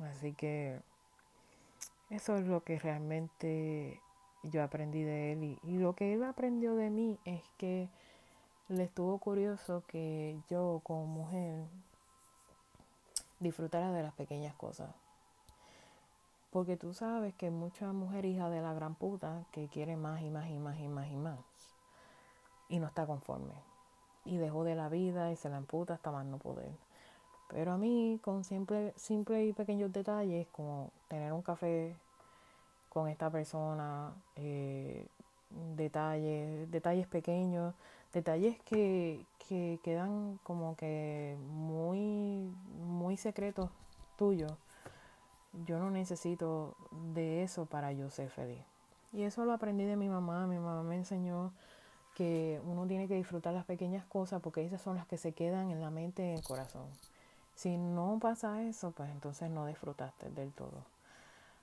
Así 0.00 0.34
que 0.34 0.78
eso 2.10 2.36
es 2.36 2.46
lo 2.46 2.62
que 2.62 2.78
realmente 2.78 4.02
yo 4.42 4.62
aprendí 4.62 5.02
de 5.02 5.32
él. 5.32 5.58
Y, 5.62 5.78
lo 5.78 5.94
que 5.94 6.12
él 6.12 6.22
aprendió 6.24 6.76
de 6.76 6.90
mí 6.90 7.18
es 7.24 7.42
que 7.56 7.88
le 8.68 8.84
estuvo 8.84 9.16
curioso 9.16 9.82
que 9.88 10.38
yo 10.50 10.82
como 10.84 11.06
mujer 11.06 11.64
disfrutara 13.40 13.92
de 13.92 14.02
las 14.02 14.14
pequeñas 14.14 14.54
cosas. 14.54 14.94
Porque 16.50 16.76
tú 16.76 16.94
sabes 16.94 17.34
que 17.34 17.50
mucha 17.50 17.92
mujer 17.92 18.24
hija 18.24 18.48
de 18.50 18.60
la 18.60 18.72
gran 18.74 18.94
puta 18.94 19.44
que 19.52 19.68
quiere 19.68 19.96
más 19.96 20.22
y 20.22 20.30
más 20.30 20.48
y 20.48 20.58
más 20.58 20.78
y 20.78 20.88
más 20.88 21.08
y 21.08 21.16
más. 21.16 21.38
Y 22.68 22.78
no 22.78 22.86
está 22.86 23.06
conforme 23.06 23.70
y 24.24 24.36
dejó 24.36 24.64
de 24.64 24.74
la 24.74 24.88
vida 24.88 25.32
y 25.32 25.36
se 25.36 25.48
la 25.48 25.56
emputa 25.56 25.94
hasta 25.94 26.10
más 26.10 26.24
no 26.24 26.38
poder. 26.38 26.70
Pero 27.48 27.72
a 27.72 27.78
mí, 27.78 28.20
con 28.22 28.44
simple, 28.44 28.92
simple 28.96 29.44
y 29.46 29.52
pequeños 29.52 29.92
detalles, 29.92 30.46
como 30.48 30.92
tener 31.08 31.32
un 31.32 31.42
café 31.42 31.96
con 32.88 33.08
esta 33.08 33.30
persona, 33.30 34.12
eh, 34.36 35.06
detalles, 35.74 36.70
detalles 36.70 37.08
pequeños, 37.08 37.74
detalles 38.12 38.60
que, 38.62 39.24
que 39.48 39.78
quedan 39.82 40.38
como 40.42 40.76
que 40.76 41.36
muy, 41.48 42.52
muy 42.78 43.16
secretos 43.16 43.70
tuyos. 44.16 44.52
Yo 45.66 45.78
no 45.78 45.90
necesito 45.90 46.76
de 47.12 47.42
eso 47.42 47.66
para 47.66 47.92
yo 47.92 48.10
ser 48.10 48.30
feliz. 48.30 48.62
Y 49.12 49.22
eso 49.22 49.44
lo 49.44 49.52
aprendí 49.52 49.84
de 49.84 49.96
mi 49.96 50.08
mamá. 50.08 50.46
Mi 50.46 50.58
mamá 50.58 50.82
me 50.82 50.96
enseñó 50.96 51.52
que 52.14 52.60
uno 52.64 52.86
tiene 52.86 53.08
que 53.08 53.14
disfrutar 53.14 53.54
las 53.54 53.64
pequeñas 53.64 54.04
cosas 54.04 54.40
porque 54.40 54.64
esas 54.64 54.80
son 54.80 54.96
las 54.96 55.06
que 55.06 55.16
se 55.16 55.32
quedan 55.32 55.70
en 55.70 55.80
la 55.80 55.90
mente 55.90 56.22
y 56.22 56.28
en 56.30 56.34
el 56.36 56.44
corazón. 56.44 56.86
Si 57.54 57.76
no 57.76 58.18
pasa 58.20 58.62
eso, 58.62 58.92
pues 58.92 59.10
entonces 59.10 59.50
no 59.50 59.66
disfrutaste 59.66 60.30
del 60.30 60.52
todo. 60.52 60.84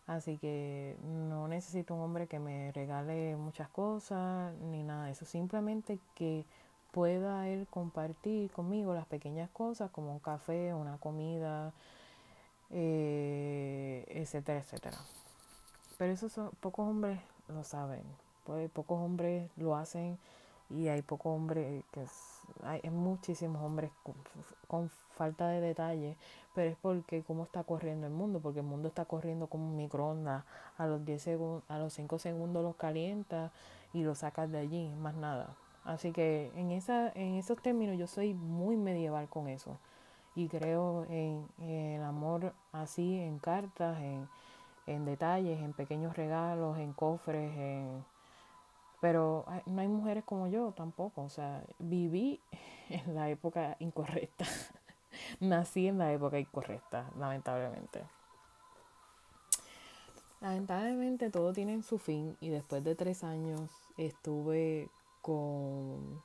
Así 0.08 0.38
que 0.38 0.96
no 1.04 1.50
necesito 1.50 1.94
un 1.94 2.02
hombre 2.02 2.28
que 2.28 2.40
me 2.40 2.72
regale 2.72 3.36
muchas 3.36 3.68
cosas 3.68 4.54
ni 4.72 4.82
nada 4.84 5.06
de 5.06 5.12
eso. 5.12 5.26
Simplemente 5.26 6.00
que 6.16 6.46
pueda 6.92 7.48
él 7.50 7.68
compartir 7.70 8.50
conmigo 8.52 8.94
las 8.94 9.06
pequeñas 9.06 9.50
cosas 9.52 9.92
como 9.92 10.14
un 10.14 10.20
café, 10.20 10.74
una 10.74 10.98
comida, 10.98 11.74
eh, 12.72 14.06
etcétera, 14.08 14.60
etcétera. 14.60 14.98
Pero 15.98 16.14
eso 16.14 16.30
son, 16.30 16.52
pocos 16.62 16.88
hombres 16.88 17.20
lo 17.50 17.64
saben. 17.64 18.04
Pues, 18.46 18.70
pocos 18.72 19.00
hombres 19.02 19.50
lo 19.58 19.76
hacen 19.76 20.18
y 20.70 20.88
hay 20.88 21.02
pocos 21.02 21.36
hombres 21.36 21.84
que 21.92 22.06
hay, 22.64 22.82
muchísimos 22.90 23.62
hombres 23.62 23.92
con, 24.68 24.90
falta 24.90 25.48
de 25.48 25.62
detalle 25.62 26.16
pero 26.54 26.70
es 26.70 26.78
porque 26.78 27.24
cómo 27.24 27.44
está 27.44 27.64
corriendo 27.64 28.06
el 28.08 28.14
mundo 28.14 28.40
porque 28.40 28.60
el 28.60 28.66
mundo 28.66 28.88
está 28.88 29.06
corriendo 29.06 29.48
como 29.48 29.70
un 29.70 29.78
microondas 29.78 30.44
a 30.78 30.86
los 30.86 31.04
10 31.06 31.22
segundos 31.22 31.64
a 31.70 31.80
los 31.80 31.94
5 31.94 32.20
segundos 32.20 32.64
los 32.64 32.76
calienta 32.76 33.52
y 33.94 34.04
lo 34.04 34.16
sacas 34.16 34.52
de 34.52 34.60
allí 34.60 34.90
más 34.96 35.16
nada. 35.16 35.56
Así 35.84 36.12
que 36.12 36.52
en 36.56 36.72
esa 36.72 37.12
en 37.16 37.36
esos 37.36 37.62
términos 37.62 37.98
yo 37.98 38.08
soy 38.08 38.34
muy 38.34 38.76
medieval 38.76 39.28
con 39.30 39.48
eso. 39.48 39.80
Y 40.36 40.50
creo 40.50 41.06
en, 41.10 41.48
el 41.60 42.04
amor 42.04 42.54
así 42.72 43.20
en 43.20 43.40
cartas 43.40 43.98
en, 44.00 44.28
en 44.86 45.06
detalles 45.06 45.60
en 45.60 45.74
pequeños 45.74 46.16
regalos 46.16 46.78
en 46.78 46.94
cofres 46.94 47.58
en 47.58 48.06
pero 49.02 49.46
no 49.66 49.82
hay 49.82 49.88
mujeres 49.88 50.24
como 50.24 50.48
yo 50.48 50.72
tampoco. 50.72 51.24
O 51.24 51.30
sea, 51.30 51.64
viví 51.80 52.40
en 52.90 53.16
la 53.16 53.30
época 53.30 53.76
incorrecta. 53.80 54.46
Nací 55.40 55.88
en 55.88 55.98
la 55.98 56.12
época 56.14 56.40
incorrecta, 56.40 57.10
lamentablemente. 57.18 58.04
Lamentablemente 60.40 61.32
todo 61.32 61.52
tiene 61.52 61.82
su 61.82 61.98
fin 61.98 62.38
y 62.40 62.50
después 62.50 62.84
de 62.84 62.94
tres 62.94 63.24
años 63.24 63.72
estuve 63.98 64.88
con, 65.24 66.22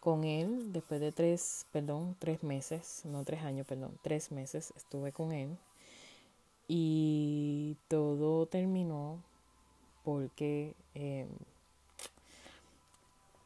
con 0.00 0.24
él, 0.24 0.70
después 0.70 1.00
de 1.00 1.10
tres, 1.10 1.66
perdón, 1.72 2.16
tres 2.18 2.42
meses, 2.42 3.02
no 3.06 3.24
tres 3.24 3.42
años, 3.44 3.66
perdón, 3.66 3.98
tres 4.02 4.30
meses 4.30 4.74
estuve 4.76 5.10
con 5.10 5.32
él 5.32 5.56
y 6.68 7.76
todo 7.88 8.46
terminó 8.46 9.22
porque 10.04 10.74
em, 10.94 11.28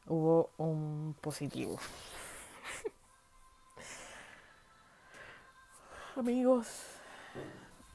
hubo 0.07 0.51
un 0.59 1.17
positivo. 1.21 1.79
Amigos, 6.17 6.67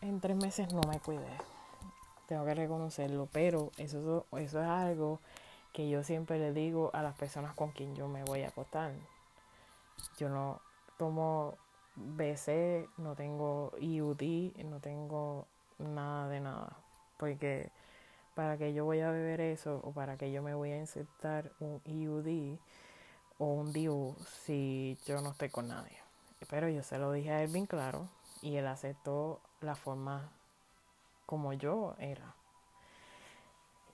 en 0.01 0.19
tres 0.19 0.35
meses 0.37 0.73
no 0.73 0.81
me 0.87 0.99
cuidé. 0.99 1.37
Tengo 2.27 2.45
que 2.45 2.55
reconocerlo, 2.55 3.27
pero 3.31 3.71
eso, 3.77 4.25
eso 4.31 4.61
es 4.61 4.67
algo 4.67 5.19
que 5.73 5.89
yo 5.89 6.03
siempre 6.03 6.39
le 6.39 6.53
digo 6.53 6.91
a 6.93 7.01
las 7.01 7.15
personas 7.15 7.53
con 7.55 7.71
quien 7.71 7.95
yo 7.95 8.07
me 8.07 8.23
voy 8.23 8.43
a 8.43 8.47
acostar. 8.47 8.93
Yo 10.17 10.29
no 10.29 10.61
tomo 10.97 11.57
BC, 11.95 12.87
no 12.97 13.15
tengo 13.15 13.73
IUD, 13.79 14.55
no 14.63 14.79
tengo 14.79 15.47
nada 15.79 16.29
de 16.29 16.39
nada. 16.39 16.77
Porque 17.17 17.69
para 18.35 18.57
que 18.57 18.73
yo 18.73 18.85
voy 18.85 18.99
a 19.01 19.11
beber 19.11 19.41
eso 19.41 19.79
o 19.83 19.91
para 19.91 20.17
que 20.17 20.31
yo 20.31 20.41
me 20.41 20.53
voy 20.53 20.71
a 20.71 20.77
insertar 20.77 21.51
un 21.59 21.81
IUD 21.85 22.57
o 23.37 23.45
un 23.45 23.71
DIU 23.71 24.15
si 24.45 24.97
yo 25.05 25.21
no 25.21 25.31
estoy 25.31 25.49
con 25.49 25.67
nadie. 25.67 25.97
Pero 26.49 26.69
yo 26.69 26.83
se 26.83 26.97
lo 26.97 27.11
dije 27.11 27.31
a 27.31 27.43
él 27.43 27.51
bien 27.51 27.65
claro 27.65 28.09
y 28.41 28.55
él 28.55 28.67
aceptó 28.67 29.39
la 29.61 29.75
forma 29.75 30.31
como 31.25 31.53
yo 31.53 31.95
era. 31.99 32.35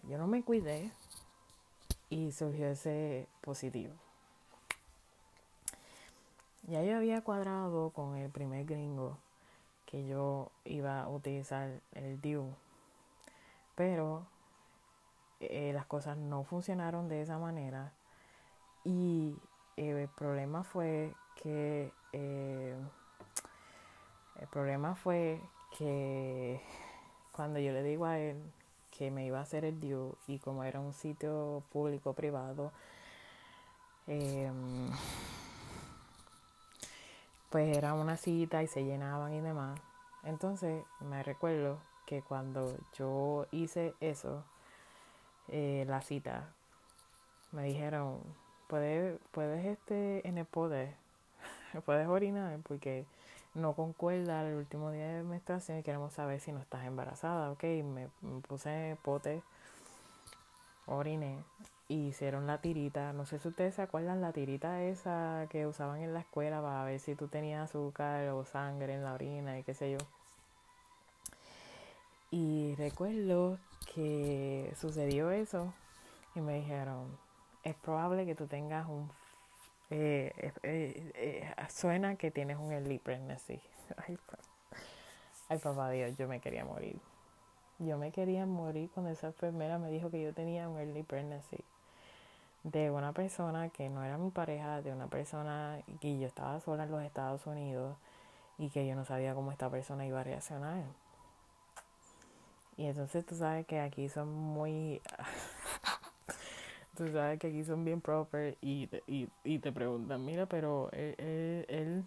Yo 0.04 0.18
no 0.18 0.28
me 0.28 0.44
cuidé 0.44 0.92
y 2.10 2.32
surgió 2.32 2.68
ese 2.68 3.28
positivo. 3.42 3.94
Ya 6.64 6.84
yo 6.84 6.98
había 6.98 7.22
cuadrado 7.22 7.92
con 7.92 8.16
el 8.16 8.30
primer 8.30 8.66
gringo 8.66 9.18
que 9.86 10.06
yo 10.08 10.52
iba 10.66 11.02
a 11.02 11.10
utilizar 11.10 11.82
el 11.94 12.22
DIU 12.22 12.54
pero 13.80 14.26
eh, 15.40 15.72
las 15.74 15.86
cosas 15.86 16.18
no 16.18 16.44
funcionaron 16.44 17.08
de 17.08 17.22
esa 17.22 17.38
manera. 17.38 17.94
Y 18.84 19.38
eh, 19.78 20.02
el 20.02 20.10
problema 20.10 20.66
fue 20.66 21.14
que 21.42 21.94
eh, 22.12 22.76
el 24.36 24.48
problema 24.48 24.96
fue 24.96 25.40
que 25.78 26.62
cuando 27.32 27.60
yo 27.60 27.72
le 27.72 27.82
digo 27.82 28.06
a 28.06 28.20
él 28.20 28.52
que 28.92 29.12
me 29.12 29.26
iba 29.26 29.40
a 29.40 29.44
hacer 29.44 29.64
el 29.64 29.80
due 29.80 30.12
y 30.28 30.40
como 30.40 30.66
era 30.66 30.82
un 30.82 30.92
sitio 30.92 31.64
público 31.72 32.12
privado 32.12 32.74
em, 34.08 34.90
pues 37.50 37.78
era 37.78 37.94
una 37.94 38.18
cita 38.18 38.62
y 38.62 38.68
se 38.68 38.84
llenaban 38.84 39.34
y 39.34 39.40
demás. 39.40 39.80
Entonces 40.24 40.84
me 41.00 41.24
recuerdo 41.24 41.80
que 42.10 42.24
cuando 42.24 42.76
yo 42.98 43.46
hice 43.52 43.94
eso, 44.00 44.44
eh, 45.48 45.86
la 45.88 46.02
cita. 46.02 46.50
Me 47.52 47.64
dijeron, 47.66 48.20
puedes, 48.68 49.20
puedes 49.32 49.64
este, 49.64 50.28
en 50.28 50.40
el 50.40 50.46
poder, 50.46 50.96
puedes 51.86 52.08
orinar 52.08 52.60
porque 52.68 53.06
no 53.54 53.74
concuerda 53.74 54.48
el 54.48 54.56
último 54.56 54.90
día 54.90 55.08
de 55.08 55.24
menstruación 55.24 55.78
y 55.78 55.84
queremos 55.84 56.14
saber 56.14 56.40
si 56.40 56.52
no 56.52 56.60
estás 56.60 56.84
embarazada, 56.86 57.52
ok, 57.52 57.64
me, 57.84 58.08
puse 58.48 58.98
pote, 59.04 59.44
oriné 60.88 61.44
y 61.88 62.08
hicieron 62.08 62.48
la 62.48 62.60
tirita, 62.60 63.14
no 63.14 63.28
sé 63.28 63.38
si 63.38 63.50
ustedes 63.50 63.76
se 63.76 63.84
acuerdan 63.84 64.20
la 64.22 64.34
tirita 64.34 64.82
esa 64.82 65.46
que 65.52 65.68
usaban 65.68 66.02
en 66.02 66.16
la 66.16 66.22
escuela 66.22 66.60
para 66.60 66.84
ver 66.86 67.00
si 67.00 67.14
tú 67.14 67.28
tenías 67.28 67.70
azúcar 67.70 68.30
o 68.30 68.46
sangre 68.46 68.96
en 68.96 69.04
la 69.04 69.14
orina 69.14 69.60
y 69.60 69.64
qué 69.64 69.76
sé 69.76 69.92
yo. 69.92 70.00
Y 72.32 72.76
recuerdo 72.76 73.58
que 73.94 74.74
sucedió 74.80 75.32
eso 75.32 75.74
y 76.36 76.42
me 76.42 76.56
dijeron, 76.56 77.18
es 77.64 77.76
probable 77.76 78.26
que 78.26 78.36
tú 78.36 78.48
tengas 78.48 78.88
un 78.88 79.10
eh, 79.92 80.32
eh, 80.62 81.12
eh, 81.16 81.56
suena 81.70 82.16
que 82.16 82.30
tienes 82.30 82.58
un 82.58 82.72
early 82.72 83.00
pregnancy. 83.00 83.60
Ay, 85.50 85.58
papá 85.58 85.90
Dios, 85.90 86.16
yo 86.16 86.28
me 86.28 86.40
quería 86.40 86.64
morir. 86.64 87.00
Yo 87.80 87.98
me 87.98 88.12
quería 88.12 88.46
morir 88.46 88.92
cuando 88.94 89.12
esa 89.12 89.28
enfermera 89.28 89.80
me 89.80 89.90
dijo 89.90 90.12
que 90.12 90.22
yo 90.22 90.34
tenía 90.34 90.70
un 90.70 90.78
early 90.80 91.02
pregnancy 91.02 91.64
de 92.64 92.92
una 92.92 93.14
persona 93.14 93.70
que 93.70 93.90
no 93.90 94.04
era 94.04 94.18
mi 94.18 94.32
pareja, 94.32 94.82
de 94.82 94.92
una 94.92 95.08
persona 95.08 95.82
que 96.02 96.20
yo 96.20 96.28
estaba 96.28 96.60
sola 96.60 96.84
en 96.84 96.92
los 96.92 97.02
Estados 97.02 97.48
Unidos 97.48 97.98
y 98.58 98.70
que 98.70 98.86
yo 98.86 98.96
no 98.96 99.06
sabía 99.06 99.34
cómo 99.34 99.52
esta 99.52 99.70
persona 99.70 100.06
iba 100.06 100.20
a 100.20 100.24
reaccionar. 100.24 100.84
Y 102.80 102.86
entonces 102.86 103.26
tú 103.26 103.36
sabes 103.36 103.68
que 103.68 103.82
aquí 103.82 104.08
son 104.08 104.34
muy 104.34 105.02
tú 106.96 107.10
sabes 107.10 107.38
que 107.38 107.48
aquí 107.48 107.66
son 107.66 107.84
bien 107.84 108.00
proper 108.00 108.58
y, 108.62 108.90
y, 109.06 109.28
y 109.44 109.60
te 109.60 109.74
preguntan, 109.74 110.24
mira, 110.24 110.46
pero 110.46 110.90
él, 110.94 111.14
él, 111.68 112.06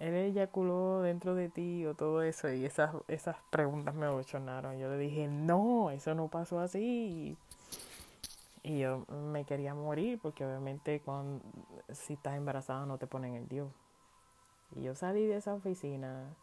él, 0.00 0.14
eyaculó 0.14 1.02
dentro 1.02 1.36
de 1.36 1.48
ti 1.48 1.86
o 1.86 1.94
todo 1.94 2.22
eso 2.22 2.52
y 2.52 2.64
esas, 2.64 2.92
esas 3.06 3.36
preguntas 3.50 3.94
me 3.94 4.06
abochonaron. 4.06 4.80
Yo 4.80 4.90
le 4.90 4.98
dije, 4.98 5.28
no, 5.28 5.90
eso 5.92 6.12
no 6.12 6.26
pasó 6.26 6.58
así. 6.58 7.36
Y 8.64 8.80
yo 8.80 9.06
me 9.30 9.44
quería 9.44 9.74
morir 9.74 10.18
porque 10.20 10.44
obviamente 10.44 11.00
cuando, 11.04 11.40
si 11.92 12.14
estás 12.14 12.36
embarazada 12.36 12.84
no 12.84 12.98
te 12.98 13.06
ponen 13.06 13.34
el 13.34 13.46
Dios. 13.46 13.70
Y 14.74 14.82
yo 14.82 14.96
salí 14.96 15.24
de 15.26 15.36
esa 15.36 15.54
oficina 15.54 16.34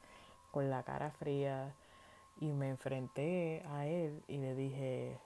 con 0.52 0.70
la 0.70 0.84
cara 0.84 1.12
fría 1.12 1.76
y 2.40 2.52
me 2.52 2.70
enfrenté 2.70 3.64
a 3.68 3.86
él 3.86 4.24
y 4.28 4.38
le 4.38 4.56
dije, 4.56 5.18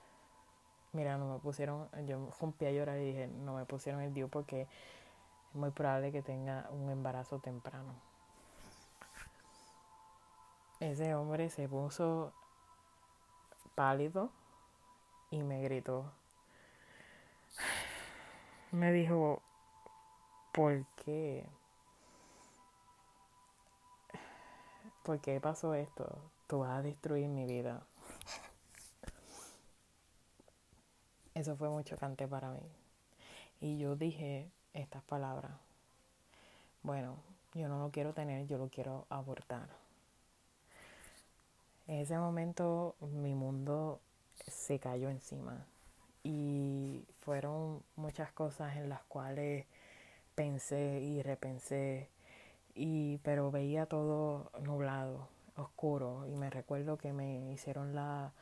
mira, 0.92 1.18
no 1.18 1.32
me 1.32 1.38
pusieron, 1.40 1.88
yo 2.06 2.30
rompí 2.40 2.66
a 2.66 2.72
llorar 2.72 2.98
y 2.98 3.06
dije, 3.06 3.26
no 3.28 3.54
me 3.54 3.64
pusieron 3.64 4.00
el 4.02 4.14
DIU 4.14 4.28
porque 4.28 4.62
es 4.62 5.54
muy 5.54 5.70
probable 5.70 6.12
que 6.12 6.22
tenga 6.22 6.68
un 6.70 6.90
embarazo 6.90 7.38
temprano. 7.38 7.94
Ese 10.78 11.14
hombre 11.14 11.50
se 11.50 11.68
puso 11.68 12.32
pálido 13.74 14.30
y 15.30 15.42
me 15.42 15.62
gritó. 15.62 16.10
Me 18.72 18.92
dijo, 18.92 19.42
¿por 20.52 20.84
qué? 21.04 21.46
¿Por 25.02 25.18
qué 25.20 25.40
pasó 25.40 25.74
esto? 25.74 26.18
Tú 26.50 26.58
vas 26.58 26.80
a 26.80 26.82
destruir 26.82 27.28
mi 27.28 27.46
vida. 27.46 27.80
Eso 31.32 31.54
fue 31.54 31.68
muy 31.68 31.84
chocante 31.84 32.26
para 32.26 32.50
mí. 32.50 32.68
Y 33.60 33.78
yo 33.78 33.94
dije 33.94 34.50
estas 34.74 35.04
palabras. 35.04 35.52
Bueno, 36.82 37.14
yo 37.54 37.68
no 37.68 37.78
lo 37.78 37.92
quiero 37.92 38.14
tener, 38.14 38.48
yo 38.48 38.58
lo 38.58 38.68
quiero 38.68 39.06
abortar. 39.10 39.68
En 41.86 42.00
ese 42.00 42.18
momento 42.18 42.96
mi 43.00 43.36
mundo 43.36 44.00
se 44.48 44.80
cayó 44.80 45.08
encima 45.08 45.64
y 46.24 47.06
fueron 47.20 47.80
muchas 47.94 48.32
cosas 48.32 48.74
en 48.74 48.88
las 48.88 49.04
cuales 49.04 49.66
pensé 50.34 50.98
y 51.00 51.22
repensé 51.22 52.08
y 52.74 53.18
pero 53.18 53.52
veía 53.52 53.86
todo 53.86 54.50
nublado, 54.62 55.28
oscuro 55.60 56.26
y 56.26 56.36
me 56.36 56.50
recuerdo 56.50 56.98
que 56.98 57.12
me 57.12 57.52
hicieron 57.52 57.94
la 57.94 58.32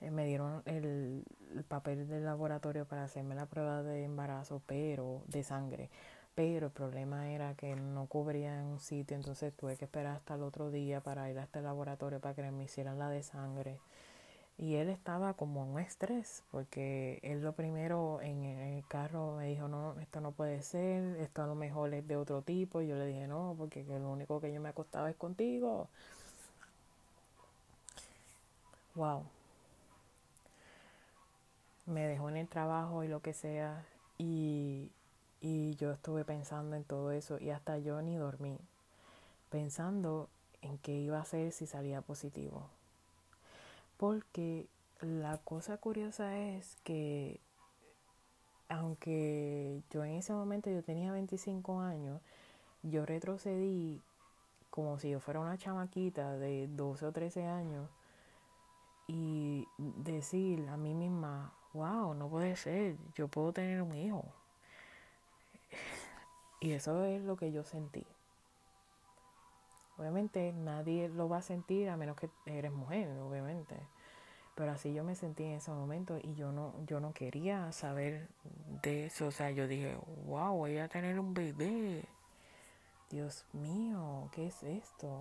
eh, 0.00 0.10
me 0.10 0.26
dieron 0.26 0.62
el, 0.66 1.24
papel 1.68 2.06
del 2.08 2.24
laboratorio 2.24 2.84
para 2.86 3.04
hacerme 3.04 3.34
la 3.34 3.46
prueba 3.46 3.82
de 3.82 4.04
embarazo, 4.04 4.62
pero 4.66 5.22
de 5.26 5.42
sangre. 5.42 5.90
Pero 6.34 6.66
el 6.66 6.72
problema 6.72 7.30
era 7.30 7.54
que 7.54 7.74
no 7.76 8.06
cubría 8.06 8.58
en 8.58 8.66
un 8.66 8.80
sitio, 8.80 9.16
entonces 9.16 9.54
tuve 9.56 9.76
que 9.76 9.86
esperar 9.86 10.16
hasta 10.16 10.34
el 10.34 10.42
otro 10.42 10.70
día 10.70 11.00
para 11.00 11.30
ir 11.30 11.38
a 11.38 11.44
este 11.44 11.62
laboratorio 11.62 12.20
para 12.20 12.34
que 12.34 12.50
me 12.50 12.64
hicieran 12.64 12.98
la 12.98 13.08
de 13.08 13.22
sangre. 13.22 13.78
Y 14.58 14.76
él 14.76 14.88
estaba 14.88 15.34
como 15.34 15.64
en 15.64 15.70
un 15.70 15.80
estrés, 15.80 16.42
porque 16.50 17.20
él 17.22 17.42
lo 17.42 17.52
primero 17.54 18.20
en 18.22 18.44
el 18.44 18.86
carro 18.86 19.36
me 19.36 19.48
dijo, 19.48 19.68
no, 19.68 19.98
esto 20.00 20.20
no 20.20 20.32
puede 20.32 20.62
ser, 20.62 21.16
esto 21.20 21.42
a 21.42 21.46
lo 21.46 21.54
mejor 21.54 21.92
es 21.94 22.06
de 22.06 22.16
otro 22.16 22.42
tipo. 22.42 22.82
Y 22.82 22.88
yo 22.88 22.96
le 22.96 23.06
dije, 23.06 23.26
no, 23.26 23.54
porque 23.58 23.84
lo 23.84 24.10
único 24.10 24.40
que 24.40 24.52
yo 24.52 24.60
me 24.60 24.70
acostaba 24.70 25.10
es 25.10 25.16
contigo. 25.16 25.88
Wow. 28.96 29.24
Me 31.84 32.08
dejó 32.08 32.30
en 32.30 32.38
el 32.38 32.48
trabajo 32.48 33.04
y 33.04 33.08
lo 33.08 33.20
que 33.20 33.34
sea 33.34 33.84
y, 34.16 34.90
y 35.42 35.76
yo 35.76 35.92
estuve 35.92 36.24
pensando 36.24 36.76
en 36.76 36.84
todo 36.84 37.10
eso 37.10 37.38
y 37.38 37.50
hasta 37.50 37.76
yo 37.78 38.00
ni 38.00 38.16
dormí 38.16 38.58
pensando 39.50 40.30
en 40.62 40.78
qué 40.78 40.92
iba 40.92 41.18
a 41.18 41.22
hacer 41.22 41.52
si 41.52 41.66
salía 41.66 42.00
positivo. 42.00 42.70
Porque 43.98 44.66
la 45.02 45.36
cosa 45.44 45.76
curiosa 45.76 46.38
es 46.38 46.76
que 46.82 47.38
aunque 48.70 49.82
yo 49.90 50.04
en 50.04 50.12
ese 50.12 50.32
momento 50.32 50.70
yo 50.70 50.82
tenía 50.82 51.12
25 51.12 51.80
años 51.80 52.20
yo 52.82 53.04
retrocedí 53.04 54.00
como 54.70 54.98
si 54.98 55.10
yo 55.10 55.20
fuera 55.20 55.38
una 55.40 55.58
chamaquita 55.58 56.36
de 56.38 56.66
12 56.68 57.06
o 57.06 57.12
13 57.12 57.44
años 57.44 57.88
y 59.06 59.68
decir 59.78 60.68
a 60.68 60.76
mí 60.76 60.94
misma, 60.94 61.52
wow, 61.72 62.14
no 62.14 62.28
puede 62.28 62.56
ser, 62.56 62.96
yo 63.14 63.28
puedo 63.28 63.52
tener 63.52 63.82
un 63.82 63.94
hijo. 63.94 64.24
Y 66.58 66.72
eso 66.72 67.04
es 67.04 67.22
lo 67.22 67.36
que 67.36 67.52
yo 67.52 67.64
sentí. 67.64 68.06
Obviamente 69.98 70.54
nadie 70.54 71.08
lo 71.10 71.28
va 71.28 71.38
a 71.38 71.42
sentir 71.42 71.90
a 71.90 71.98
menos 71.98 72.16
que 72.16 72.30
eres 72.46 72.72
mujer, 72.72 73.08
obviamente. 73.18 73.76
Pero 74.54 74.72
así 74.72 74.94
yo 74.94 75.04
me 75.04 75.14
sentí 75.14 75.44
en 75.44 75.52
ese 75.52 75.70
momento 75.70 76.18
y 76.20 76.34
yo 76.34 76.52
no, 76.52 76.72
yo 76.86 76.98
no 76.98 77.12
quería 77.12 77.70
saber 77.72 78.28
de 78.82 79.06
eso. 79.06 79.26
O 79.26 79.30
sea, 79.30 79.50
yo 79.50 79.68
dije, 79.68 79.96
wow, 80.24 80.56
voy 80.56 80.78
a 80.78 80.88
tener 80.88 81.20
un 81.20 81.34
bebé. 81.34 82.04
Dios 83.10 83.44
mío, 83.52 84.30
¿qué 84.32 84.46
es 84.46 84.62
esto? 84.62 85.20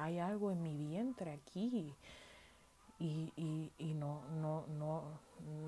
Hay 0.00 0.18
algo 0.18 0.50
en 0.50 0.62
mi 0.62 0.76
vientre 0.76 1.32
aquí 1.32 1.94
y, 3.02 3.32
y, 3.36 3.72
y 3.78 3.94
no, 3.94 4.22
no, 4.40 4.64
no, 4.78 5.02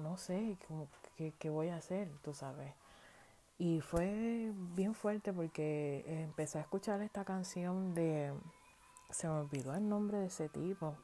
no 0.03 0.17
sé 0.17 0.57
qué, 1.41 1.51
voy 1.51 1.69
a 1.69 1.77
hacer, 1.77 2.09
tú 2.23 2.33
sabes. 2.33 2.73
Y 3.59 3.81
fue 3.81 4.53
bien 4.77 4.95
fuerte 4.95 5.33
porque 5.33 6.05
empecé 6.07 6.59
a 6.59 6.61
escuchar 6.61 7.03
esta 7.03 7.25
canción 7.25 7.93
de... 7.93 8.33
Se 9.11 9.27
me 9.27 9.35
olvidó 9.35 9.75
el 9.75 9.89
nombre 9.89 10.19
de 10.19 10.27
ese 10.27 10.49
tipo. 10.49 10.97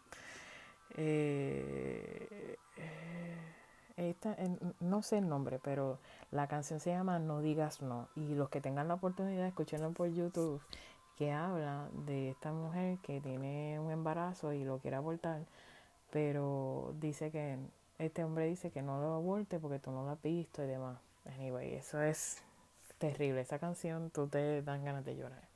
Eh, 0.97 2.57
esta, 3.97 4.37
no 4.79 5.03
sé 5.03 5.19
el 5.19 5.29
nombre, 5.29 5.59
pero 5.59 5.99
la 6.31 6.47
canción 6.47 6.79
se 6.79 6.91
llama 6.91 7.19
No 7.19 7.41
digas 7.41 7.83
no. 7.83 8.09
Y 8.15 8.35
los 8.37 8.51
que 8.51 8.61
tengan 8.61 8.87
la 8.87 8.95
oportunidad 8.95 9.43
de 9.43 9.49
escucharlo 9.49 9.93
por 9.93 10.09
YouTube, 10.09 10.63
que 11.17 11.33
habla 11.33 11.89
de 12.07 12.31
esta 12.31 12.53
mujer 12.53 12.99
que 12.99 13.21
tiene 13.21 13.81
un 13.81 13.91
embarazo 13.91 14.53
y 14.53 14.63
lo 14.65 14.79
quiere 14.79 14.97
abortar 14.97 15.45
pero 16.11 16.95
dice 16.99 17.31
que 17.31 17.59
este 17.99 18.25
hombre 18.25 18.47
dice 18.47 18.71
que 18.71 18.83
no 18.83 19.01
lo 19.01 19.15
aborte 19.15 19.59
porque 19.59 19.79
tú 19.79 19.91
no 19.91 20.05
lo 20.05 20.11
has 20.11 20.23
visto 20.23 20.63
y 20.65 20.67
demás. 20.67 20.99
Anyway, 21.27 21.75
eso 21.75 22.01
es 22.01 22.43
terrible. 22.99 23.41
Esa 23.41 23.59
canción 23.59 24.11
tú 24.11 24.27
te 24.27 24.63
dan 24.63 24.85
ganas 24.85 25.05
de 25.05 25.17
llorar. 25.17 25.49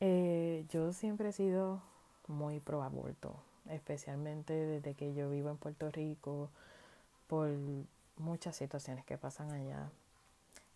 Eh, 0.00 0.64
yo 0.70 0.92
siempre 0.92 1.28
he 1.28 1.32
sido 1.32 1.82
muy 2.26 2.60
pro 2.60 2.82
aborto, 2.82 3.34
especialmente 3.68 4.54
desde 4.54 4.94
que 4.94 5.12
yo 5.14 5.28
vivo 5.28 5.50
en 5.50 5.58
Puerto 5.58 5.90
Rico, 5.90 6.48
por 7.26 7.50
muchas 8.16 8.56
situaciones 8.56 9.04
que 9.04 9.18
pasan 9.18 9.50
allá. 9.50 9.90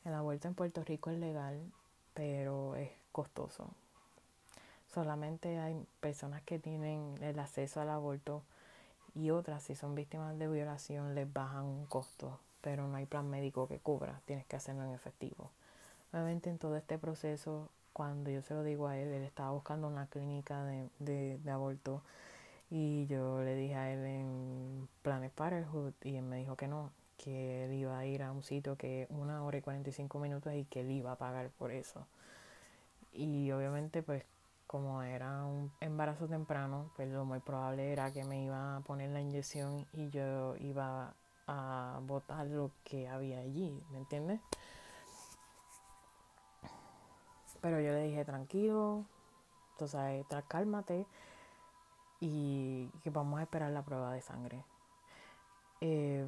El 0.04 0.12
aborto 0.14 0.48
en 0.48 0.54
Puerto 0.54 0.84
Rico 0.84 1.10
es 1.10 1.18
legal, 1.18 1.58
pero 2.12 2.76
es 2.76 2.90
costoso 3.12 3.70
solamente 4.94 5.58
hay 5.58 5.76
personas 6.00 6.42
que 6.42 6.58
tienen 6.58 7.16
el 7.20 7.38
acceso 7.40 7.80
al 7.80 7.90
aborto 7.90 8.42
y 9.14 9.30
otras, 9.30 9.62
si 9.64 9.74
son 9.74 9.94
víctimas 9.94 10.38
de 10.38 10.48
violación, 10.48 11.14
les 11.14 11.30
bajan 11.32 11.64
un 11.64 11.86
costo, 11.86 12.38
pero 12.60 12.86
no 12.86 12.96
hay 12.96 13.06
plan 13.06 13.28
médico 13.28 13.68
que 13.68 13.78
cubra, 13.78 14.20
tienes 14.24 14.46
que 14.46 14.56
hacerlo 14.56 14.84
en 14.84 14.94
efectivo. 14.94 15.50
Obviamente 16.12 16.48
en 16.48 16.58
todo 16.58 16.76
este 16.76 16.96
proceso, 16.98 17.70
cuando 17.92 18.30
yo 18.30 18.42
se 18.42 18.54
lo 18.54 18.62
digo 18.62 18.86
a 18.86 18.96
él, 18.96 19.08
él 19.08 19.22
estaba 19.22 19.50
buscando 19.50 19.88
una 19.88 20.06
clínica 20.06 20.64
de, 20.64 20.88
de, 20.98 21.50
aborto 21.50 22.02
y 22.70 23.06
yo 23.06 23.42
le 23.42 23.56
dije 23.56 23.74
a 23.74 23.92
él 23.92 24.04
en 24.04 24.88
Planet 25.02 25.32
Parenthood 25.32 25.92
y 26.02 26.16
él 26.16 26.24
me 26.24 26.38
dijo 26.38 26.56
que 26.56 26.68
no, 26.68 26.90
que 27.18 27.64
él 27.64 27.72
iba 27.72 27.98
a 27.98 28.06
ir 28.06 28.22
a 28.22 28.32
un 28.32 28.42
sitio 28.42 28.76
que 28.76 29.06
una 29.10 29.42
hora 29.44 29.58
y 29.58 29.62
45 29.62 30.18
minutos 30.20 30.52
y 30.54 30.64
que 30.64 30.80
él 30.80 30.90
iba 30.92 31.12
a 31.12 31.18
pagar 31.18 31.50
por 31.50 31.72
eso. 31.72 32.06
Y 33.12 33.50
obviamente 33.52 34.02
pues 34.02 34.24
como 34.74 35.04
era 35.04 35.44
un 35.44 35.70
embarazo 35.78 36.26
temprano, 36.26 36.90
pues 36.96 37.08
lo 37.08 37.24
muy 37.24 37.38
probable 37.38 37.92
era 37.92 38.12
que 38.12 38.24
me 38.24 38.42
iba 38.42 38.74
a 38.74 38.80
poner 38.80 39.10
la 39.10 39.20
inyección 39.20 39.86
y 39.92 40.10
yo 40.10 40.56
iba 40.56 41.14
a 41.46 42.00
botar 42.02 42.44
lo 42.48 42.72
que 42.82 43.06
había 43.06 43.38
allí, 43.38 43.80
¿me 43.92 43.98
entiendes? 43.98 44.40
Pero 47.60 47.78
yo 47.78 47.92
le 47.92 48.02
dije 48.02 48.24
tranquilo, 48.24 49.04
entonces 49.74 50.26
cálmate 50.48 51.06
y 52.18 52.88
que 53.04 53.10
vamos 53.10 53.38
a 53.38 53.44
esperar 53.44 53.70
la 53.70 53.84
prueba 53.84 54.12
de 54.12 54.22
sangre. 54.22 54.64
Eh, 55.82 56.26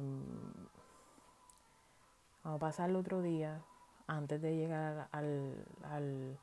vamos 2.45 2.55
a 2.55 2.59
pasar 2.59 2.91
el 2.91 2.95
otro 2.95 3.21
día, 3.21 3.61
antes 4.07 4.41
de 4.41 4.55
llegar 4.55 5.09
al, 5.11 5.65
al, 5.83 6.39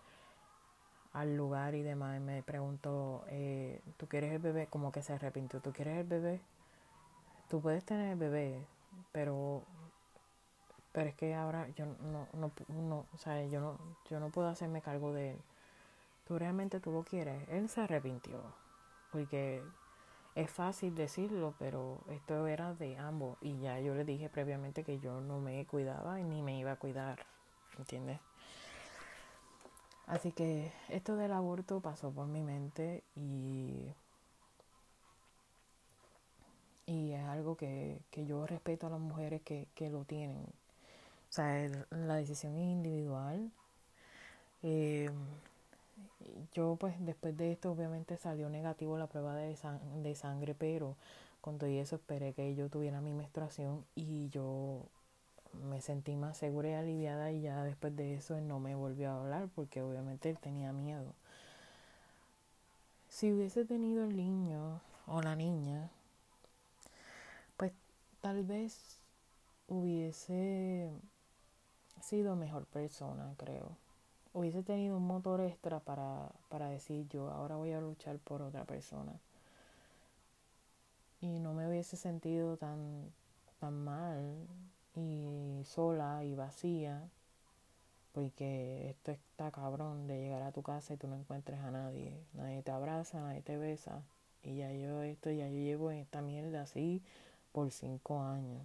al 1.15 1.37
lugar 1.37 1.75
y 1.75 1.83
demás, 1.83 2.21
me 2.21 2.43
preguntó, 2.43 3.25
eh, 3.29 3.81
¿tú 3.97 4.07
quieres 4.09 4.33
el 4.33 4.41
bebé? 4.41 4.67
Como 4.67 4.93
que 4.93 5.03
se 5.03 5.15
arrepintió, 5.15 5.61
¿tú 5.61 5.73
quieres 5.73 5.99
el 5.99 6.07
bebé? 6.07 6.41
Tú 7.49 7.61
puedes 7.61 7.85
tener 7.85 8.13
el 8.13 8.19
bebé, 8.19 8.67
pero 9.13 9.63
pero 10.95 11.09
es 11.09 11.17
que 11.17 11.35
ahora 11.35 11.69
yo 11.77 11.87
no, 11.87 12.29
no, 12.35 12.53
no, 12.69 13.07
o 13.13 13.19
sea, 13.19 13.45
yo 13.47 13.61
no, 13.61 13.79
yo 14.09 14.21
no 14.21 14.31
puedo 14.31 14.47
hacerme 14.49 14.81
cargo 14.81 15.13
de 15.13 15.33
él. 15.33 15.39
Tú 16.25 16.39
realmente 16.39 16.79
tú 16.79 16.93
lo 16.93 17.03
quieres. 17.03 17.49
Él 17.49 17.69
se 17.69 17.81
arrepintió, 17.81 18.41
porque 19.11 19.61
es 20.37 20.51
fácil 20.51 20.95
decirlo, 20.95 21.55
pero 21.59 21.99
esto 22.11 22.47
era 22.47 22.75
de 22.75 22.97
ambos. 22.97 23.37
Y 23.41 23.59
ya 23.59 23.81
yo 23.81 23.95
le 23.97 24.05
dije 24.05 24.29
previamente 24.29 24.85
que 24.85 25.01
yo 25.01 25.21
no 25.21 25.41
me 25.41 25.67
cuidaba 25.67 26.21
y 26.21 26.25
ni 26.25 26.43
me 26.43 26.59
iba 26.59 26.71
a 26.71 26.77
cuidar, 26.77 27.27
¿entiendes? 27.77 28.21
Así 30.07 30.33
que 30.33 30.73
esto 30.89 31.17
del 31.17 31.33
aborto 31.33 31.81
pasó 31.81 32.11
por 32.11 32.27
mi 32.27 32.43
mente 32.43 33.03
y, 33.17 33.93
y 36.87 37.13
es 37.13 37.25
algo 37.25 37.57
que, 37.57 38.01
que 38.11 38.27
yo 38.27 38.47
respeto 38.47 38.87
a 38.87 38.91
las 38.91 39.01
mujeres 39.01 39.43
que, 39.43 39.67
que 39.75 39.91
lo 39.91 40.05
tienen. 40.05 40.43
O 41.31 41.33
sea, 41.33 41.69
la 41.91 42.17
decisión 42.17 42.57
es 42.57 42.65
individual. 42.65 43.51
Eh, 44.63 45.11
yo 46.53 46.77
pues 46.79 46.95
después 47.01 47.37
de 47.37 47.53
esto 47.53 47.73
obviamente 47.73 48.17
salió 48.17 48.49
negativo 48.49 48.99
la 48.99 49.07
prueba 49.07 49.35
de, 49.37 49.57
de 50.03 50.15
sangre, 50.15 50.55
pero 50.55 50.97
con 51.41 51.59
todo 51.59 51.69
eso 51.71 51.97
esperé 51.97 52.33
que 52.33 52.55
yo 52.55 52.69
tuviera 52.71 53.01
mi 53.01 53.13
menstruación 53.13 53.85
y 53.95 54.29
yo 54.31 54.87
me 55.63 55.81
sentí 55.81 56.17
más 56.17 56.37
segura 56.37 56.71
y 56.71 56.75
aliviada 56.75 57.33
y 57.33 57.41
ya 57.41 57.63
después 57.63 57.95
de 57.97 58.15
eso 58.15 58.37
él 58.37 58.49
no 58.49 58.61
me 58.61 58.75
volvió 58.75 59.11
a 59.11 59.21
hablar 59.21 59.49
porque 59.55 59.83
obviamente 59.83 60.31
él 60.31 60.39
tenía 60.39 60.73
miedo. 60.73 61.15
Si 63.09 63.33
hubiese 63.33 63.65
tenido 63.65 64.05
el 64.05 64.17
niño 64.17 64.81
o 65.07 65.23
la 65.23 65.37
niña, 65.37 65.91
pues 67.57 67.73
tal 68.21 68.43
vez 68.45 68.99
hubiese 69.69 70.91
sido 72.01 72.37
mejor 72.37 72.67
persona, 72.67 73.35
creo. 73.37 73.77
Hubiese 74.33 74.63
tenido 74.63 74.97
un 74.97 75.07
motor 75.07 75.41
extra 75.41 75.81
para, 75.81 76.33
para 76.49 76.69
decir 76.69 77.09
yo 77.09 77.31
ahora 77.31 77.57
voy 77.57 77.73
a 77.73 77.81
luchar 77.81 78.19
por 78.19 78.43
otra 78.43 78.65
persona. 78.65 79.13
Y 81.21 81.39
no 81.39 81.55
me 81.55 81.69
hubiese 81.69 81.97
sentido 81.97 82.57
tan, 82.57 83.13
tan 83.61 83.85
mal 83.85 84.47
y 84.95 85.63
sola 85.65 86.25
y 86.25 86.35
vacía, 86.35 87.09
porque 88.13 88.91
esto 88.91 89.13
está 89.13 89.51
cabrón 89.51 90.07
de 90.07 90.19
llegar 90.21 90.43
a 90.43 90.53
tu 90.53 90.63
casa 90.63 90.95
y 90.95 90.97
tú 90.97 91.09
no 91.09 91.17
encuentres 91.17 91.59
a 91.61 91.71
nadie, 91.71 92.25
nadie 92.35 92.63
te 92.63 92.71
abraza, 92.71 93.21
nadie 93.21 93.43
te 93.43 93.57
besa, 93.57 94.03
y 94.43 94.57
ya 94.57 94.73
yo 94.73 95.03
esto, 95.03 95.31
ya 95.31 95.49
yo 95.49 95.59
llevo 95.59 95.91
esta 95.91 96.23
mierda 96.23 96.63
así 96.63 97.03
por 97.53 97.71
cinco 97.71 98.21
años. 98.23 98.63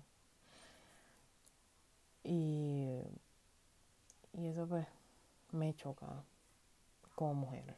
Y, 2.24 3.02
y 4.34 4.48
eso 4.48 4.68
pues 4.68 4.86
me 5.52 5.74
choca 5.74 6.24
como 7.15 7.34
mujer. 7.34 7.76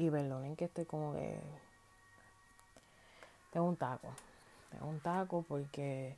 Y 0.00 0.08
perdonen 0.08 0.56
que 0.56 0.64
estoy 0.64 0.86
como 0.86 1.12
que. 1.12 1.38
Tengo 3.50 3.66
un 3.66 3.76
taco. 3.76 4.08
Tengo 4.70 4.86
un 4.86 4.98
taco 5.00 5.44
porque. 5.46 6.16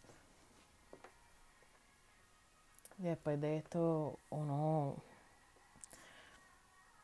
Después 2.96 3.40
de 3.40 3.56
esto 3.56 4.20
uno. 4.30 4.94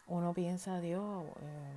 Uno 0.07 0.33
piensa, 0.33 0.79
Dios. 0.79 1.25
Eh, 1.41 1.75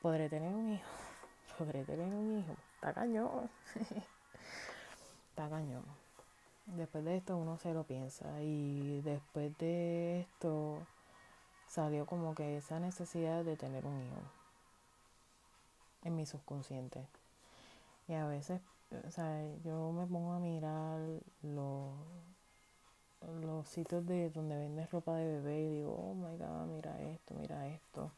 podré 0.00 0.30
tener 0.30 0.54
un 0.54 0.72
hijo. 0.72 0.88
Podré 1.58 1.84
tener 1.84 2.06
un 2.06 2.38
hijo. 2.38 2.56
Está 2.76 2.94
cañón. 2.94 3.50
Está 5.28 5.50
cañón. 5.50 5.84
Después 6.64 7.04
de 7.04 7.18
esto 7.18 7.36
uno 7.36 7.58
se 7.58 7.74
lo 7.74 7.84
piensa. 7.84 8.40
Y 8.40 9.02
después 9.02 9.54
de 9.58 10.20
esto 10.20 10.86
salió 11.72 12.04
como 12.04 12.34
que 12.34 12.58
esa 12.58 12.78
necesidad 12.80 13.46
de 13.46 13.56
tener 13.56 13.86
un 13.86 13.98
hijo 14.02 14.20
en 16.04 16.14
mi 16.14 16.26
subconsciente. 16.26 17.06
Y 18.08 18.12
a 18.12 18.26
veces, 18.26 18.60
o 19.06 19.10
sea, 19.10 19.42
yo 19.64 19.90
me 19.92 20.06
pongo 20.06 20.34
a 20.34 20.38
mirar 20.38 21.00
los, 21.42 21.94
los 23.40 23.66
sitios 23.68 24.06
de 24.06 24.28
donde 24.28 24.58
venden 24.58 24.86
ropa 24.92 25.16
de 25.16 25.24
bebé 25.24 25.62
y 25.62 25.76
digo, 25.76 25.94
oh 25.94 26.14
my 26.14 26.36
god, 26.36 26.66
mira 26.66 27.00
esto, 27.00 27.34
mira 27.34 27.66
esto. 27.68 28.10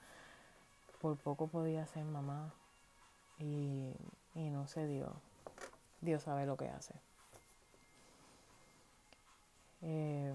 Por 1.01 1.17
poco 1.17 1.47
podía 1.47 1.87
ser 1.87 2.05
mamá 2.05 2.53
y, 3.39 3.93
y 4.35 4.51
no 4.51 4.67
se 4.67 4.89
dio. 4.89 5.13
Dios 6.01 6.25
sabe 6.25 6.45
lo 6.45 6.57
que 6.57 6.71
hace. 6.71 6.95
Eh, 9.83 10.35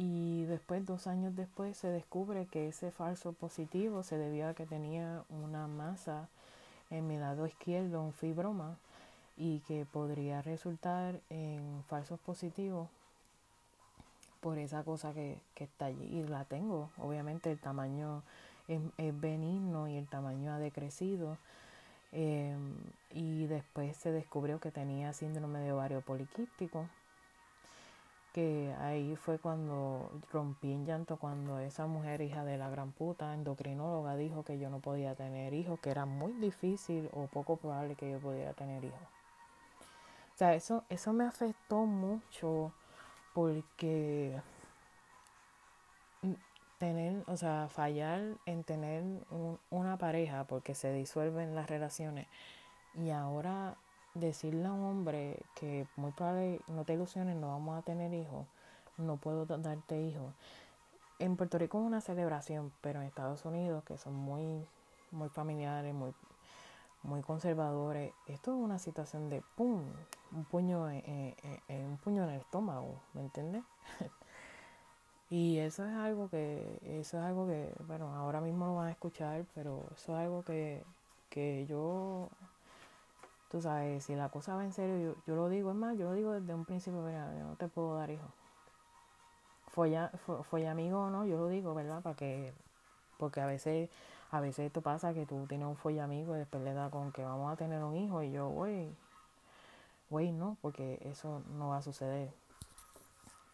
y 0.00 0.44
después, 0.44 0.86
dos 0.86 1.08
años 1.08 1.34
después, 1.34 1.76
se 1.76 1.88
descubre 1.88 2.46
que 2.46 2.68
ese 2.68 2.92
falso 2.92 3.32
positivo 3.32 4.04
se 4.04 4.16
debía 4.16 4.50
a 4.50 4.54
que 4.54 4.64
tenía 4.64 5.24
una 5.28 5.66
masa 5.66 6.28
en 6.88 7.08
mi 7.08 7.16
lado 7.16 7.48
izquierdo, 7.48 8.00
un 8.00 8.12
fibroma, 8.12 8.76
y 9.36 9.58
que 9.66 9.86
podría 9.86 10.40
resultar 10.40 11.18
en 11.30 11.82
falsos 11.88 12.20
positivos 12.20 12.88
por 14.40 14.58
esa 14.58 14.84
cosa 14.84 15.12
que, 15.12 15.40
que 15.56 15.64
está 15.64 15.86
allí. 15.86 16.04
Y 16.04 16.22
la 16.22 16.44
tengo, 16.44 16.90
obviamente 16.98 17.50
el 17.50 17.58
tamaño 17.58 18.22
es, 18.68 19.20
benigno 19.20 19.88
y 19.88 19.96
el 19.96 20.06
tamaño 20.06 20.52
ha 20.52 20.60
decrecido. 20.60 21.38
Em, 22.12 22.76
y 23.10 23.46
después 23.46 23.96
se 23.96 24.12
descubrió 24.12 24.60
que 24.60 24.70
tenía 24.70 25.12
síndrome 25.12 25.58
de 25.58 25.72
ovario 25.72 26.02
poliquístico 26.02 26.88
que 28.38 28.72
ahí 28.78 29.16
fue 29.16 29.40
cuando 29.40 30.12
rompí 30.32 30.72
en 30.72 30.86
llanto 30.86 31.16
cuando 31.16 31.58
esa 31.58 31.88
mujer 31.88 32.20
hija 32.20 32.44
de 32.44 32.56
la 32.56 32.70
gran 32.70 32.92
puta 32.92 33.34
endocrinóloga 33.34 34.14
dijo 34.14 34.44
que 34.44 34.60
yo 34.60 34.70
no 34.70 34.78
podía 34.78 35.16
tener 35.16 35.54
hijos, 35.54 35.80
que 35.80 35.90
era 35.90 36.06
muy 36.06 36.30
difícil 36.34 37.10
o 37.14 37.26
poco 37.26 37.56
probable 37.56 37.96
que 37.96 38.08
yo 38.08 38.20
pudiera 38.20 38.52
tener 38.52 38.84
hijos. 38.84 39.00
O 40.34 40.36
sea, 40.36 40.54
eso, 40.54 40.84
eso 40.88 41.12
me 41.12 41.24
afectó 41.24 41.84
mucho 41.84 42.72
porque 43.34 44.40
tener, 46.78 47.24
o 47.26 47.36
sea, 47.36 47.66
fallar 47.68 48.36
en 48.46 48.62
tener 48.62 49.02
una 49.68 49.98
pareja 49.98 50.44
porque 50.44 50.76
se 50.76 50.92
disuelven 50.92 51.56
las 51.56 51.68
relaciones 51.68 52.28
y 52.94 53.10
ahora 53.10 53.78
decirle 54.14 54.66
a 54.66 54.72
un 54.72 54.84
hombre 54.84 55.40
que 55.54 55.86
muy 55.96 56.12
probable 56.12 56.60
no 56.68 56.84
te 56.84 56.94
ilusiones, 56.94 57.36
no 57.36 57.48
vamos 57.48 57.78
a 57.78 57.82
tener 57.82 58.12
hijos, 58.14 58.46
no 58.96 59.16
puedo 59.16 59.46
darte 59.46 60.00
hijos. 60.02 60.34
En 61.18 61.36
Puerto 61.36 61.58
Rico 61.58 61.78
es 61.80 61.86
una 61.86 62.00
celebración, 62.00 62.72
pero 62.80 63.00
en 63.00 63.06
Estados 63.06 63.44
Unidos, 63.44 63.84
que 63.84 63.98
son 63.98 64.14
muy, 64.14 64.66
muy 65.10 65.28
familiares, 65.28 65.94
muy 65.94 66.12
muy 67.02 67.22
conservadores. 67.22 68.12
Esto 68.26 68.52
es 68.52 68.58
una 68.58 68.78
situación 68.78 69.28
de 69.28 69.42
pum, 69.56 69.82
un 70.32 70.44
puño, 70.44 70.88
en, 70.90 71.34
un 71.68 71.96
puño 71.98 72.24
en 72.24 72.30
el 72.30 72.40
estómago, 72.40 73.00
¿me 73.14 73.22
entiendes? 73.22 73.62
y 75.30 75.58
eso 75.58 75.84
es 75.84 75.94
algo 75.94 76.28
que, 76.28 76.78
eso 76.82 77.18
es 77.18 77.24
algo 77.24 77.46
que, 77.46 77.72
bueno, 77.86 78.14
ahora 78.14 78.40
mismo 78.40 78.66
lo 78.66 78.76
van 78.76 78.88
a 78.88 78.92
escuchar, 78.92 79.46
pero 79.54 79.84
eso 79.94 80.12
es 80.14 80.18
algo 80.20 80.42
que, 80.42 80.84
que 81.30 81.66
yo, 81.66 82.28
tú 83.50 83.60
sabes, 83.62 84.04
si 84.04 84.14
la 84.14 84.28
cosa 84.28 84.54
va 84.54 84.64
en 84.64 84.72
serio, 84.72 85.16
yo, 85.26 85.36
lo 85.36 85.48
digo, 85.48 85.70
es 85.70 85.76
más, 85.76 85.96
yo 85.96 86.06
lo 86.06 86.12
digo 86.12 86.32
desde 86.32 86.54
un 86.54 86.64
principio, 86.64 87.08
yo 87.08 87.44
no 87.44 87.56
te 87.56 87.68
puedo 87.68 87.96
dar 87.96 88.10
hijos. 88.10 88.30
Fue 89.68 89.90
ya, 89.90 90.10
fue, 90.50 90.66
amigo 90.66 91.02
o 91.04 91.10
no, 91.10 91.24
yo 91.24 91.36
lo 91.36 91.48
digo, 91.48 91.74
¿verdad? 91.74 92.02
Para 92.02 92.16
que, 92.16 92.52
porque 93.18 93.40
a 93.40 93.46
veces 93.46 93.90
a 94.30 94.40
veces 94.40 94.66
esto 94.66 94.82
pasa 94.82 95.14
que 95.14 95.24
tú 95.24 95.46
tienes 95.46 95.66
un 95.66 95.76
follamigo 95.76 96.34
y 96.34 96.40
después 96.40 96.62
le 96.62 96.74
da 96.74 96.90
con 96.90 97.12
que 97.12 97.24
vamos 97.24 97.50
a 97.50 97.56
tener 97.56 97.82
un 97.82 97.96
hijo 97.96 98.22
y 98.22 98.30
yo, 98.30 98.48
güey, 98.50 98.90
güey, 100.10 100.32
no, 100.32 100.58
porque 100.60 100.98
eso 101.04 101.42
no 101.56 101.70
va 101.70 101.78
a 101.78 101.82
suceder. 101.82 102.30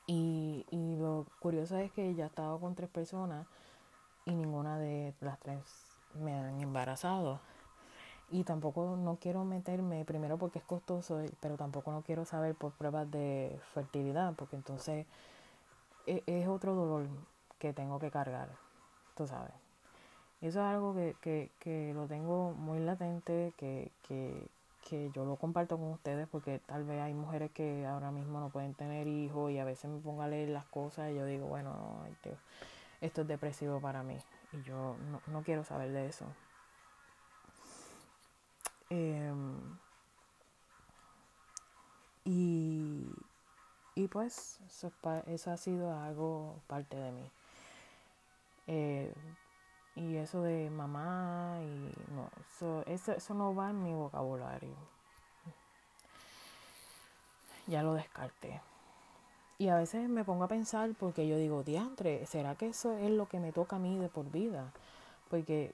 Y, 0.07 0.66
y 0.70 0.96
lo 0.96 1.26
curioso 1.38 1.78
es 1.78 1.92
que 1.92 2.14
ya 2.14 2.24
he 2.24 2.26
estado 2.26 2.59
con 2.59 2.74
tres 2.74 2.90
personas 2.90 3.46
y 4.24 4.35
ninguna 4.35 4.78
de 4.78 5.14
las 5.20 5.38
tres 5.38 5.61
me 6.14 6.35
han 6.35 6.61
embarazado. 6.61 7.40
Y 8.30 8.44
tampoco 8.44 8.96
no 8.96 9.16
quiero 9.16 9.44
meterme, 9.44 10.04
primero 10.04 10.38
porque 10.38 10.58
es 10.58 10.64
costoso, 10.64 11.22
pero 11.40 11.56
tampoco 11.56 11.92
no 11.92 12.02
quiero 12.02 12.24
saber 12.24 12.54
por 12.54 12.72
pruebas 12.72 13.10
de 13.10 13.58
fertilidad, 13.74 14.34
porque 14.34 14.56
entonces 14.56 15.06
es, 16.06 16.22
es 16.26 16.48
otro 16.48 16.74
dolor 16.74 17.06
que 17.58 17.72
tengo 17.72 17.98
que 17.98 18.10
cargar, 18.10 18.48
tú 19.14 19.26
sabes. 19.26 19.52
Eso 20.40 20.60
es 20.60 20.66
algo 20.66 20.94
que, 20.94 21.16
que, 21.20 21.50
que 21.58 21.92
lo 21.94 22.06
tengo 22.06 22.52
muy 22.52 22.78
latente, 22.80 23.54
que, 23.56 23.90
que, 24.06 24.48
que 24.88 25.10
yo 25.14 25.24
lo 25.24 25.37
comparto 25.37 25.78
con 25.78 25.88
ustedes 25.88 26.28
porque 26.28 26.60
tal 26.66 26.84
vez 26.84 27.00
hay 27.00 27.14
mujeres 27.14 27.50
que 27.52 27.87
ahora 27.87 28.10
mismo 28.10 28.40
no 28.40 28.50
pueden 28.50 28.74
tener 28.74 29.06
hijos 29.06 29.50
y 29.50 29.58
a 29.58 29.64
veces 29.64 29.90
me 29.90 30.00
pongo 30.00 30.22
a 30.22 30.28
leer 30.28 30.50
las 30.50 30.66
cosas 30.66 31.10
y 31.10 31.14
yo 31.14 31.24
digo, 31.24 31.46
bueno, 31.46 32.04
esto 33.00 33.22
es 33.22 33.28
depresivo 33.28 33.80
para 33.80 34.02
mí 34.02 34.18
y 34.52 34.62
yo 34.62 34.96
no, 35.10 35.20
no 35.26 35.42
quiero 35.42 35.64
saber 35.64 35.90
de 35.92 36.06
eso. 36.06 36.26
Em, 38.90 39.78
y, 42.24 43.06
y 43.94 44.08
pues 44.08 44.60
eso, 44.66 44.92
eso, 45.26 45.50
ha 45.50 45.56
sido 45.56 45.92
algo 45.98 46.60
parte 46.66 46.96
de 46.96 47.12
mí. 47.12 47.30
Eh, 48.66 49.14
y 49.96 50.16
eso 50.16 50.42
de 50.42 50.70
mamá 50.70 51.58
y 51.62 51.92
no, 52.12 52.30
eso, 52.40 52.82
eso, 52.86 53.34
no 53.34 53.54
va 53.54 53.70
en 53.70 53.82
mi 53.82 53.94
vocabulario. 53.94 54.74
Ya 57.66 57.82
lo 57.82 57.94
descarté. 57.94 58.60
Y 59.58 59.68
a 59.68 59.76
veces 59.76 60.08
me 60.08 60.24
pongo 60.24 60.44
a 60.44 60.48
pensar 60.48 60.90
porque 60.98 61.28
yo 61.28 61.36
digo, 61.36 61.62
diantre, 61.62 62.26
¿será 62.26 62.56
que 62.56 62.66
eso 62.68 62.96
es 62.98 63.10
lo 63.10 63.28
que 63.28 63.38
me 63.38 63.52
toca 63.52 63.76
a 63.76 63.78
mí 63.78 63.98
de 63.98 64.08
por 64.08 64.30
vida? 64.30 64.72
Porque, 65.30 65.72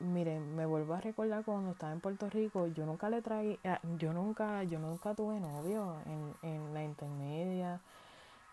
miren, 0.00 0.54
me 0.54 0.66
vuelvo 0.66 0.94
a 0.94 1.00
recordar 1.00 1.44
cuando 1.44 1.72
estaba 1.72 1.92
en 1.92 2.00
Puerto 2.00 2.28
Rico, 2.30 2.66
yo 2.68 2.86
nunca 2.86 3.10
le 3.10 3.22
traí, 3.22 3.58
ah, 3.64 3.80
yo 3.98 4.12
nunca, 4.12 4.62
yo 4.64 4.78
nunca 4.78 5.14
tuve 5.14 5.40
novio 5.40 5.96
en, 6.06 6.34
en 6.42 6.74
la 6.74 6.84
intermedia 6.84 7.80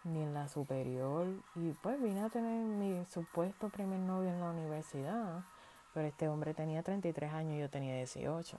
ni 0.06 0.22
en 0.22 0.34
la 0.34 0.48
superior. 0.48 1.28
Y 1.56 1.72
pues 1.82 2.02
vine 2.02 2.24
a 2.24 2.30
tener 2.30 2.64
mi 2.64 3.04
supuesto 3.06 3.70
primer 3.70 4.00
novio 4.00 4.30
en 4.30 4.40
la 4.40 4.52
universidad. 4.52 5.44
Pero 5.94 6.08
este 6.08 6.28
hombre 6.28 6.54
tenía 6.54 6.84
33 6.84 7.34
años 7.34 7.56
y 7.56 7.60
yo 7.60 7.70
tenía 7.70 7.96
18. 7.96 8.58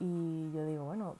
Y 0.00 0.52
yo 0.52 0.64
digo, 0.64 0.84
bueno, 0.84 1.16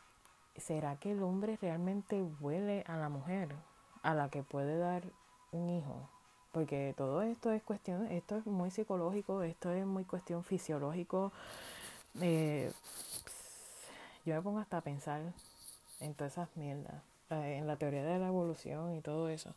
¿será 0.56 0.96
que 0.96 1.12
el 1.12 1.22
hombre 1.22 1.58
realmente 1.60 2.22
huele 2.40 2.84
a 2.86 2.96
la 2.96 3.08
mujer 3.08 3.54
a 4.02 4.14
la 4.14 4.30
que 4.30 4.42
puede 4.42 4.78
dar 4.78 5.02
un 5.52 5.68
hijo? 5.68 6.08
Porque 6.52 6.94
todo 6.96 7.22
esto 7.22 7.52
es 7.52 7.62
cuestión, 7.62 8.06
esto 8.06 8.36
es 8.36 8.46
muy 8.46 8.70
psicológico, 8.70 9.42
esto 9.42 9.70
es 9.72 9.86
muy 9.86 10.04
cuestión 10.04 10.42
fisiológico. 10.42 11.32
Eh, 12.20 12.72
yo 14.24 14.34
me 14.34 14.42
pongo 14.42 14.58
hasta 14.58 14.78
a 14.78 14.80
pensar 14.80 15.22
en 16.00 16.14
todas 16.14 16.32
esas 16.32 16.56
mierdas. 16.56 17.02
Eh, 17.30 17.58
en 17.58 17.68
la 17.68 17.76
teoría 17.76 18.02
de 18.02 18.18
la 18.18 18.26
evolución 18.26 18.96
y 18.96 19.00
todo 19.00 19.28
eso. 19.28 19.54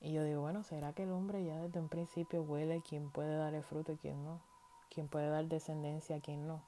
Y 0.00 0.12
yo 0.12 0.22
digo, 0.22 0.40
bueno, 0.40 0.62
¿será 0.62 0.92
que 0.92 1.02
el 1.02 1.10
hombre 1.10 1.44
ya 1.44 1.56
desde 1.56 1.80
un 1.80 1.88
principio 1.88 2.42
huele 2.42 2.80
quién 2.88 3.10
puede 3.10 3.36
dar 3.36 3.54
el 3.54 3.64
fruto 3.64 3.92
y 3.92 3.96
quién 3.96 4.24
no? 4.24 4.40
¿Quién 4.88 5.08
puede 5.08 5.28
dar 5.28 5.44
descendencia 5.46 6.16
a 6.16 6.20
quién 6.20 6.46
no? 6.46 6.62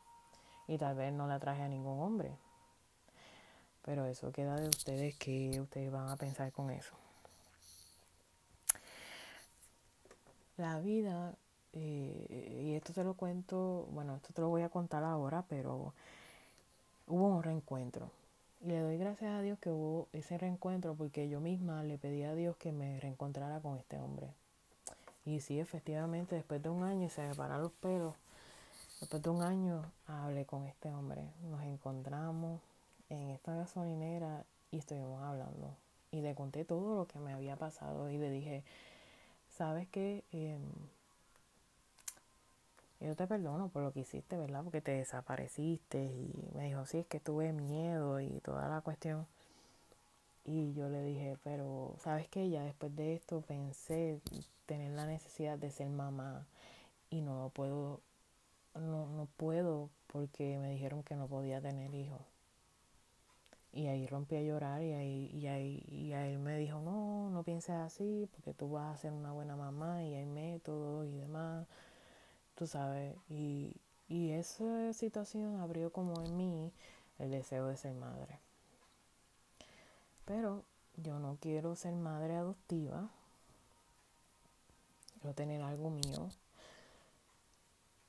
Y 0.67 0.77
tal 0.79 0.97
vez 0.97 1.13
no 1.13 1.29
la 1.29 1.39
traje 1.39 1.63
a 1.63 1.69
ningún 1.69 2.01
hombre. 2.01 2.33
Pero 3.85 4.07
eso 4.07 4.33
queda 4.33 4.57
de 4.57 4.69
ustedes 4.69 5.17
que 5.17 5.61
ustedes 5.61 5.91
van 5.91 6.09
a 6.09 6.17
pensar 6.17 6.53
con 6.53 6.71
eso. 6.71 6.95
La 10.57 10.81
vida, 10.81 11.35
eh, 11.73 12.63
y 12.65 12.75
esto 12.75 12.93
te 12.93 13.05
lo 13.05 13.15
cuento, 13.15 13.89
bueno, 13.93 14.17
esto 14.17 14.33
te 14.33 14.41
lo 14.41 14.49
voy 14.49 14.63
a 14.63 14.69
contar 14.69 15.05
ahora, 15.05 15.45
pero 15.49 15.95
hubo 17.07 17.27
un 17.29 17.43
reencuentro 17.43 18.11
y 18.63 18.69
le 18.69 18.81
doy 18.81 18.97
gracias 18.97 19.33
a 19.33 19.43
Dios 19.43 19.59
que 19.59 19.71
hubo 19.71 20.07
ese 20.13 20.39
reencuentro 20.39 20.95
porque 20.95 21.29
yo 21.29 21.41
misma 21.41 21.83
le 21.83 21.99
pedí 21.99 22.23
a 22.23 22.35
Dios 22.35 22.57
que 22.57 22.71
me 22.71 23.01
reencontrara 23.01 23.59
con 23.59 23.77
este 23.77 23.99
hombre. 23.99 24.29
Y 25.25 25.41
sí, 25.41 25.59
efectivamente, 25.59 26.37
después 26.37 26.63
de 26.63 26.69
un 26.69 26.85
año, 26.85 27.09
se 27.09 27.27
me 27.27 27.35
pararon 27.35 27.65
los 27.65 27.73
pelos, 27.73 28.15
después 29.01 29.21
de 29.21 29.31
un 29.31 29.43
año 29.43 29.83
hablé 30.07 30.45
con 30.47 30.65
este 30.65 30.89
hombre. 30.91 31.23
Nos 31.51 31.63
encontramos 31.63 32.61
en 33.11 33.31
esta 33.31 33.55
gasolinera 33.55 34.45
y 34.71 34.79
estuvimos 34.79 35.21
hablando. 35.23 35.75
Y 36.13 36.21
le 36.21 36.35
conté 36.37 36.65
todo 36.65 36.95
lo 36.95 37.07
que 37.07 37.19
me 37.19 37.33
había 37.33 37.57
pasado 37.57 38.11
y 38.11 38.19
le 38.19 38.31
dije, 38.31 38.63
¿sabes 39.53 39.89
qué? 39.89 40.25
Eh, 40.33 40.59
yo 43.01 43.17
te 43.17 43.27
perdono 43.27 43.69
por 43.69 43.83
lo 43.83 43.93
que 43.93 44.01
hiciste, 44.01 44.37
¿verdad? 44.37 44.63
Porque 44.63 44.81
te 44.81 44.93
desapareciste 44.93 46.05
y 46.05 46.33
me 46.55 46.67
dijo, 46.67 46.87
sí, 46.87 46.99
es 46.99 47.07
que 47.07 47.21
tuve 47.21 47.53
miedo 47.53 48.21
y 48.21 48.41
toda 48.41 48.69
la 48.69 48.81
cuestión. 48.81 49.27
Y 50.45 50.73
yo 50.75 50.89
le 50.89 51.03
dije, 51.03 51.37
pero 51.45 51.95
¿sabes 51.99 52.29
qué? 52.29 52.49
Ya 52.51 52.63
después 52.65 52.95
de 52.97 53.15
esto 53.15 53.41
pensé 53.43 54.21
tener 54.67 54.93
la 54.93 55.07
necesidad 55.07 55.59
de 55.59 55.71
ser 55.71 55.89
mamá 55.89 56.47
y 57.11 57.21
no 57.23 57.51
puedo, 57.55 58.01
no, 58.75 59.07
no 59.07 59.29
puedo 59.37 59.91
porque 60.09 60.59
me 60.59 60.71
dijeron 60.71 61.03
que 61.03 61.17
no 61.17 61.29
podía 61.29 61.61
tener 61.61 61.95
hijos. 61.95 62.32
Y 63.73 63.87
ahí 63.87 64.07
rompí 64.07 64.37
a 64.37 64.43
llorar 64.43 64.83
y 64.83 64.93
ahí, 64.93 65.31
y 65.33 65.47
ahí, 65.47 65.85
y 65.89 66.13
ahí 66.13 66.37
me 66.37 66.59
dijo, 66.59 66.81
no, 66.81 67.31
no 67.31 67.43
pienses 67.43 67.77
así 67.77 68.29
porque 68.33 68.53
tú 68.53 68.71
vas 68.71 68.95
a 68.95 68.99
ser 68.99 69.13
una 69.13 69.33
buena 69.33 69.57
mamá 69.57 70.05
y 70.05 70.15
hay 70.15 70.27
métodos 70.27 71.07
y 71.07 71.17
demás 71.17 71.67
tú 72.55 72.67
sabes, 72.67 73.17
y, 73.29 73.75
y 74.09 74.31
esa 74.31 74.93
situación 74.93 75.61
abrió 75.61 75.91
como 75.91 76.23
en 76.23 76.37
mí 76.37 76.73
el 77.19 77.31
deseo 77.31 77.67
de 77.67 77.77
ser 77.77 77.95
madre. 77.95 78.39
Pero 80.25 80.63
yo 80.97 81.19
no 81.19 81.39
quiero 81.41 81.75
ser 81.75 81.95
madre 81.95 82.37
adoptiva, 82.37 83.11
quiero 85.21 85.35
tener 85.35 85.63
algo 85.63 85.91
mío 85.91 86.29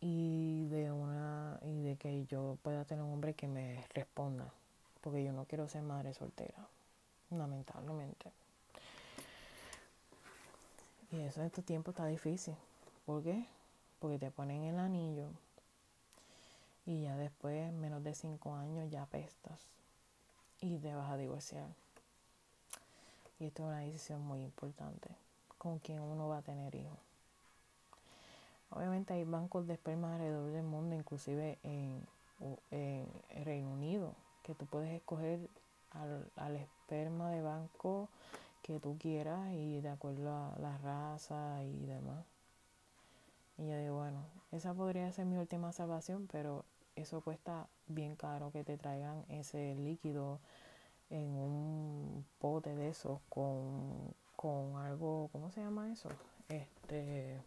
y 0.01 0.67
de 0.67 0.91
una 0.91 1.59
y 1.63 1.81
de 1.81 1.95
que 1.95 2.25
yo 2.25 2.57
pueda 2.61 2.85
tener 2.85 3.03
un 3.03 3.13
hombre 3.13 3.33
que 3.33 3.47
me 3.47 3.83
responda, 3.93 4.53
porque 5.03 5.23
yo 5.23 5.33
no 5.33 5.45
quiero 5.45 5.67
ser 5.67 5.83
madre 5.83 6.13
soltera, 6.13 6.67
lamentablemente. 7.29 8.31
Y 11.11 11.19
eso 11.21 11.41
en 11.41 11.47
estos 11.47 11.63
tiempos 11.63 11.93
está 11.93 12.07
difícil. 12.07 12.55
¿Por 13.05 13.21
qué? 13.21 13.45
porque 14.03 14.19
te 14.19 14.31
ponen 14.31 14.65
el 14.65 14.79
anillo 14.79 15.29
y 16.85 17.03
ya 17.03 17.15
después, 17.15 17.71
menos 17.71 18.03
de 18.03 18.13
cinco 18.13 18.53
años, 18.53 18.91
ya 18.91 19.05
pestas 19.05 19.65
y 20.59 20.77
te 20.79 20.93
vas 20.93 21.09
a 21.09 21.15
divorciar. 21.15 21.69
Y 23.39 23.45
esto 23.45 23.63
es 23.63 23.67
una 23.69 23.79
decisión 23.79 24.21
muy 24.21 24.41
importante, 24.41 25.07
con 25.57 25.79
quien 25.79 26.01
uno 26.01 26.27
va 26.27 26.39
a 26.39 26.41
tener 26.41 26.75
hijos. 26.75 26.97
Obviamente 28.71 29.13
hay 29.13 29.23
bancos 29.23 29.67
de 29.67 29.75
esperma 29.75 30.15
alrededor 30.15 30.51
del 30.51 30.63
mundo, 30.63 30.97
inclusive 30.97 31.57
en, 31.63 32.05
Reino 33.45 33.71
Unido, 33.71 34.15
que 34.43 34.53
tú 34.53 34.65
puedes 34.65 34.91
escoger 34.93 35.49
al, 35.91 36.29
al, 36.35 36.55
esperma 36.55 37.31
de 37.31 37.41
banco 37.41 38.09
que 38.61 38.79
tú 38.79 38.97
quieras 38.99 39.51
y 39.53 39.81
de 39.81 39.89
acuerdo 39.89 40.29
a 40.31 40.59
la 40.59 40.77
raza 40.77 41.63
y 41.63 41.85
demás. 41.85 42.25
Y 43.57 43.67
yo 43.67 43.77
digo, 43.77 43.97
bueno, 43.97 44.25
esa 44.51 44.73
podría 44.73 45.11
ser 45.11 45.25
mi 45.25 45.37
última 45.37 45.71
salvación, 45.71 46.27
pero 46.31 46.65
eso 46.95 47.21
cuesta 47.21 47.67
bien 47.87 48.15
caro 48.15 48.51
que 48.51 48.63
te 48.63 48.77
traigan 48.77 49.25
ese 49.29 49.75
líquido 49.75 50.39
en 51.09 51.29
un 51.29 52.25
pote 52.39 52.75
de 52.75 52.89
esos 52.89 53.19
con, 53.29 54.13
con 54.35 54.77
algo, 54.77 55.29
¿cómo 55.31 55.51
se 55.51 55.61
llama 55.61 55.91
eso? 55.91 56.09
Este, 56.49 57.39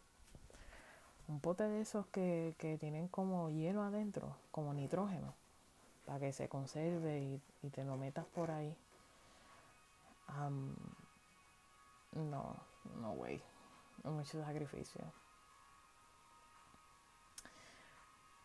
un 1.28 1.40
pote 1.40 1.64
de 1.64 1.80
esos 1.80 2.06
que, 2.06 2.54
que 2.58 2.78
tienen 2.78 3.08
como 3.08 3.50
hielo 3.50 3.82
adentro, 3.82 4.36
como 4.50 4.72
nitrógeno, 4.74 5.34
para 6.06 6.20
que 6.20 6.32
se 6.32 6.48
conserve 6.48 7.20
y, 7.20 7.40
y 7.62 7.70
te 7.70 7.84
lo 7.84 7.96
metas 7.96 8.24
por 8.26 8.50
ahí. 8.50 8.74
no, 12.12 12.56
no, 13.00 13.12
way. 13.12 13.42
Mucho 14.04 14.42
sacrificio. 14.42 15.00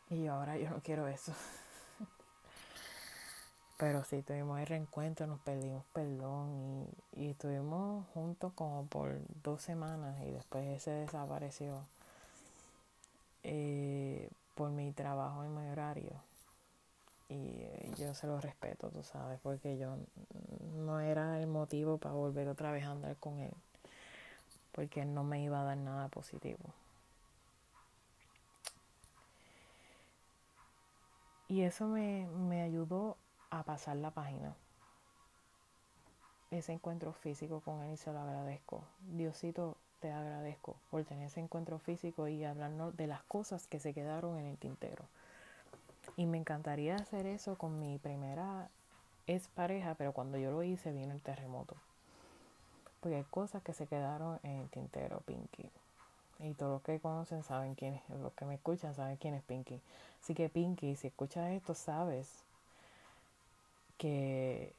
Y 0.09 0.27
ahora 0.27 0.57
yo 0.57 0.69
no 0.69 0.81
quiero 0.81 1.07
eso. 1.07 1.33
Pero 3.77 4.03
sí, 4.03 4.21
tuvimos 4.23 4.59
el 4.59 4.67
reencuentro, 4.67 5.27
nos 5.27 5.39
pedimos 5.39 5.85
perdón 5.93 6.89
y, 7.13 7.21
y 7.21 7.29
estuvimos 7.29 8.05
juntos 8.13 8.51
como 8.53 8.85
por 8.87 9.19
dos 9.43 9.61
semanas 9.61 10.19
y 10.21 10.31
después 10.31 10.67
ese 10.67 10.91
desapareció 10.91 11.81
eh, 13.43 14.29
por 14.55 14.69
mi 14.69 14.91
trabajo 14.91 15.43
en 15.43 15.55
mi 15.55 15.69
horario. 15.71 16.30
Y 17.31 17.65
yo 17.97 18.13
se 18.13 18.27
lo 18.27 18.41
respeto, 18.41 18.89
tú 18.89 19.03
sabes, 19.03 19.39
porque 19.39 19.77
yo 19.77 19.95
no 20.75 20.99
era 20.99 21.39
el 21.39 21.47
motivo 21.47 21.97
para 21.97 22.13
volver 22.13 22.49
otra 22.49 22.73
vez 22.73 22.83
a 22.83 22.91
andar 22.91 23.15
con 23.15 23.39
él, 23.39 23.53
porque 24.73 25.01
él 25.01 25.13
no 25.13 25.23
me 25.23 25.41
iba 25.41 25.61
a 25.61 25.63
dar 25.63 25.77
nada 25.77 26.09
positivo. 26.09 26.59
Y 31.47 31.61
eso 31.61 31.87
me, 31.87 32.27
me 32.27 32.63
ayudó 32.63 33.15
a 33.49 33.63
pasar 33.63 33.95
la 33.95 34.11
página. 34.11 34.53
Ese 36.49 36.73
encuentro 36.73 37.13
físico 37.13 37.61
con 37.61 37.81
él 37.83 37.93
y 37.93 37.97
se 37.97 38.11
lo 38.11 38.19
agradezco. 38.19 38.83
Diosito, 38.99 39.77
te 40.01 40.11
agradezco 40.11 40.75
por 40.89 41.05
tener 41.05 41.27
ese 41.27 41.39
encuentro 41.39 41.79
físico 41.79 42.27
y 42.27 42.43
hablarnos 42.43 42.97
de 42.97 43.07
las 43.07 43.23
cosas 43.23 43.67
que 43.67 43.79
se 43.79 43.93
quedaron 43.93 44.37
en 44.37 44.47
el 44.47 44.57
tintero. 44.57 45.05
Y 46.17 46.25
me 46.25 46.37
encantaría 46.37 46.95
hacer 46.95 47.25
eso 47.25 47.57
con 47.57 47.79
mi 47.79 47.97
primera 47.97 48.69
ex 49.27 49.47
pareja, 49.47 49.95
pero 49.95 50.13
cuando 50.13 50.37
yo 50.37 50.51
lo 50.51 50.63
hice 50.63 50.91
vino 50.91 51.13
el 51.13 51.21
terremoto. 51.21 51.75
Porque 52.99 53.17
hay 53.17 53.23
cosas 53.23 53.63
que 53.63 53.73
se 53.73 53.87
quedaron 53.87 54.39
en 54.43 54.59
el 54.59 54.69
tintero, 54.69 55.21
Pinky. 55.21 55.69
Y 56.39 56.53
todos 56.53 56.73
los 56.73 56.81
que 56.81 56.99
conocen 56.99 57.43
saben 57.43 57.75
quién 57.75 57.95
es, 57.95 58.09
los 58.09 58.33
que 58.33 58.45
me 58.45 58.55
escuchan 58.55 58.95
saben 58.95 59.17
quién 59.17 59.35
es 59.35 59.43
Pinky. 59.43 59.79
Así 60.21 60.33
que 60.33 60.49
Pinky, 60.49 60.95
si 60.95 61.07
escuchas 61.07 61.51
esto, 61.51 61.73
sabes 61.73 62.43
que 63.97 64.73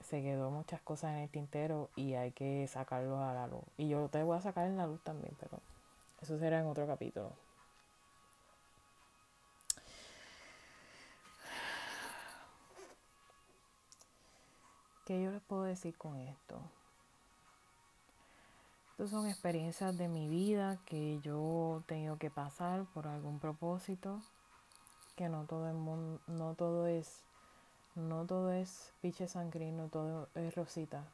se 0.00 0.22
quedó 0.22 0.50
muchas 0.50 0.80
cosas 0.80 1.12
en 1.12 1.18
el 1.18 1.28
tintero 1.28 1.88
y 1.96 2.14
hay 2.14 2.32
que 2.32 2.66
sacarlo 2.68 3.22
a 3.22 3.32
la 3.32 3.46
luz. 3.46 3.62
Y 3.76 3.88
yo 3.88 4.08
te 4.08 4.22
voy 4.22 4.36
a 4.36 4.40
sacar 4.40 4.66
en 4.66 4.76
la 4.76 4.86
luz 4.86 5.00
también, 5.02 5.34
pero 5.40 5.60
eso 6.20 6.38
será 6.38 6.60
en 6.60 6.66
otro 6.66 6.86
capítulo. 6.86 7.30
¿Qué 15.06 15.22
yo 15.22 15.30
les 15.30 15.40
puedo 15.40 15.62
decir 15.62 15.96
con 15.96 16.16
esto? 16.16 16.60
Estas 18.90 19.10
son 19.10 19.28
experiencias 19.28 19.96
de 19.96 20.08
mi 20.08 20.26
vida 20.26 20.80
que 20.84 21.20
yo 21.20 21.78
he 21.78 21.82
tenido 21.86 22.18
que 22.18 22.28
pasar 22.28 22.86
por 22.86 23.06
algún 23.06 23.38
propósito, 23.38 24.20
que 25.14 25.28
no 25.28 25.44
todo, 25.44 25.70
el 25.70 25.76
mundo, 25.76 26.20
no 26.26 26.54
todo 26.54 26.88
es 26.88 27.22
no 27.94 28.26
todo 28.26 28.50
es 28.50 28.92
piche 29.00 29.28
sangrino, 29.28 29.86
todo 29.86 30.28
es 30.34 30.52
rosita. 30.56 31.04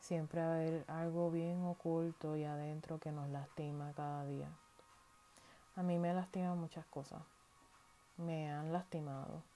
Siempre 0.00 0.40
va 0.40 0.48
a 0.48 0.54
haber 0.54 0.84
algo 0.88 1.30
bien 1.30 1.64
oculto 1.64 2.36
y 2.36 2.42
adentro 2.42 2.98
que 2.98 3.12
nos 3.12 3.28
lastima 3.28 3.92
cada 3.94 4.26
día. 4.26 4.48
A 5.76 5.84
mí 5.84 5.96
me 6.00 6.12
lastiman 6.12 6.58
muchas 6.58 6.86
cosas. 6.86 7.22
Me 8.16 8.50
han 8.50 8.72
lastimado. 8.72 9.53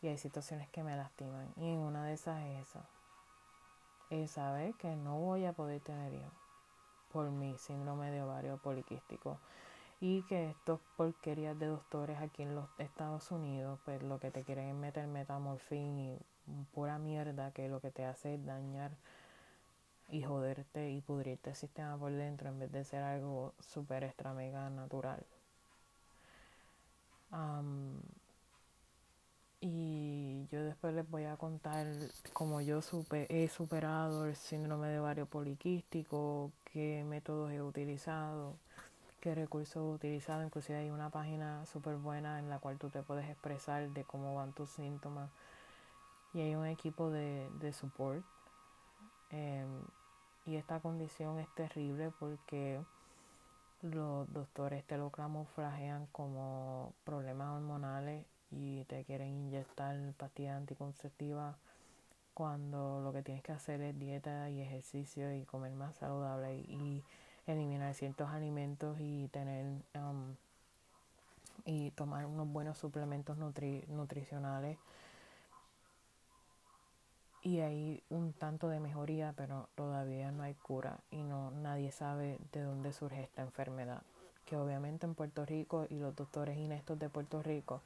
Y 0.00 0.08
hay 0.08 0.18
situaciones 0.18 0.68
que 0.70 0.82
me 0.82 0.96
lastiman. 0.96 1.52
Y 1.56 1.72
en 1.72 1.78
una 1.78 2.04
de 2.04 2.14
esas 2.14 2.42
es 2.44 2.68
esa. 2.68 2.88
Es 4.10 4.32
saber 4.32 4.74
que 4.74 4.94
no 4.96 5.18
voy 5.18 5.44
a 5.44 5.52
poder 5.52 5.80
tener 5.80 6.14
hijos 6.14 6.32
por 7.12 7.30
mi 7.30 7.56
síndrome 7.58 8.10
de 8.10 8.22
ovario 8.22 8.58
poliquístico 8.58 9.38
y 10.00 10.22
que 10.22 10.50
estos 10.50 10.80
porquerías 10.96 11.58
de 11.58 11.66
doctores 11.66 12.18
aquí 12.20 12.42
en 12.42 12.54
los 12.54 12.68
Estados 12.78 13.30
Unidos, 13.32 13.80
pues 13.84 14.02
lo 14.02 14.20
que 14.20 14.30
te 14.30 14.44
quieren 14.44 14.68
es 14.68 14.74
meter 14.74 15.06
metamorfín 15.06 15.98
y 15.98 16.18
pura 16.72 16.98
mierda 16.98 17.50
que 17.52 17.68
lo 17.68 17.80
que 17.80 17.90
te 17.90 18.04
hace 18.04 18.34
es 18.34 18.46
dañar 18.46 18.92
y 20.08 20.22
joderte 20.22 20.90
y 20.90 21.00
pudrirte 21.00 21.50
el 21.50 21.56
sistema 21.56 21.98
por 21.98 22.12
dentro 22.12 22.48
en 22.48 22.58
vez 22.58 22.72
de 22.72 22.84
ser 22.84 23.02
algo 23.02 23.54
súper 23.58 24.04
extra 24.04 24.32
mega 24.32 24.70
natural. 24.70 25.26
Y 29.60 30.46
yo 30.52 30.62
después 30.64 30.94
les 30.94 31.08
voy 31.10 31.24
a 31.24 31.36
contar 31.36 31.86
cómo 32.32 32.60
yo 32.60 32.80
he 33.10 33.48
superado 33.48 34.26
el 34.26 34.36
síndrome 34.36 34.88
de 34.88 35.00
ovario 35.00 35.26
poliquístico, 35.26 36.52
qué 36.64 37.04
métodos 37.04 37.52
he 37.52 37.60
utilizado 37.62 38.56
qué 39.20 39.34
recursos 39.34 39.94
utilizado. 39.94 40.44
Inclusive 40.44 40.78
hay 40.78 40.90
una 40.90 41.10
página 41.10 41.64
súper 41.66 41.96
buena 41.96 42.38
en 42.38 42.48
la 42.48 42.58
cual 42.58 42.78
tú 42.78 42.90
te 42.90 43.02
puedes 43.02 43.28
expresar 43.28 43.88
de 43.90 44.04
cómo 44.04 44.34
van 44.34 44.52
tus 44.52 44.70
síntomas. 44.70 45.30
Y 46.34 46.40
hay 46.40 46.54
un 46.54 46.66
equipo 46.66 47.10
de, 47.10 47.48
de 47.60 47.72
support. 47.72 48.24
Em, 49.30 49.82
y 50.46 50.56
esta 50.56 50.80
condición 50.80 51.38
es 51.38 51.48
terrible 51.54 52.10
porque 52.18 52.80
los 53.82 54.32
doctores 54.32 54.84
te 54.84 54.96
lo 54.96 55.10
camuflajean 55.10 56.06
como 56.06 56.92
problemas 57.04 57.54
hormonales 57.56 58.24
y 58.50 58.84
te 58.84 59.04
quieren 59.04 59.28
inyectar 59.28 59.96
pastillas 60.16 60.56
anticonceptivas 60.56 61.56
cuando 62.34 63.00
lo 63.02 63.12
que 63.12 63.22
tienes 63.22 63.42
que 63.42 63.52
hacer 63.52 63.80
es 63.80 63.98
dieta 63.98 64.48
y 64.48 64.60
ejercicio 64.60 65.34
y 65.34 65.44
comer 65.44 65.72
más 65.72 65.96
saludable 65.96 66.54
y 66.56 67.02
eliminar 67.46 67.94
ciertos 67.94 68.28
alimentos 68.28 68.96
y 69.00 69.28
tener 69.28 69.66
um, 69.94 70.36
y 71.64 71.90
tomar 71.90 72.26
unos 72.26 72.48
buenos 72.48 72.78
suplementos 72.78 73.36
nutricionales. 73.36 74.78
Y 77.42 77.60
hay 77.60 78.02
un 78.08 78.32
tanto 78.32 78.68
de 78.68 78.80
mejoría 78.80 79.34
pero 79.36 79.68
todavía 79.74 80.30
no 80.30 80.42
hay 80.42 80.54
cura 80.54 80.98
y 81.10 81.22
no 81.22 81.50
nadie 81.50 81.92
sabe 81.92 82.38
de 82.52 82.62
dónde 82.62 82.92
surge 82.92 83.22
esta 83.22 83.42
enfermedad 83.42 84.02
que 84.44 84.56
obviamente 84.56 85.06
en 85.06 85.14
Puerto 85.14 85.44
Rico 85.44 85.86
y 85.90 85.98
los 85.98 86.16
doctores 86.16 86.56
inestos 86.56 86.98
de 86.98 87.08
Puerto 87.08 87.42
Rico 87.42 87.82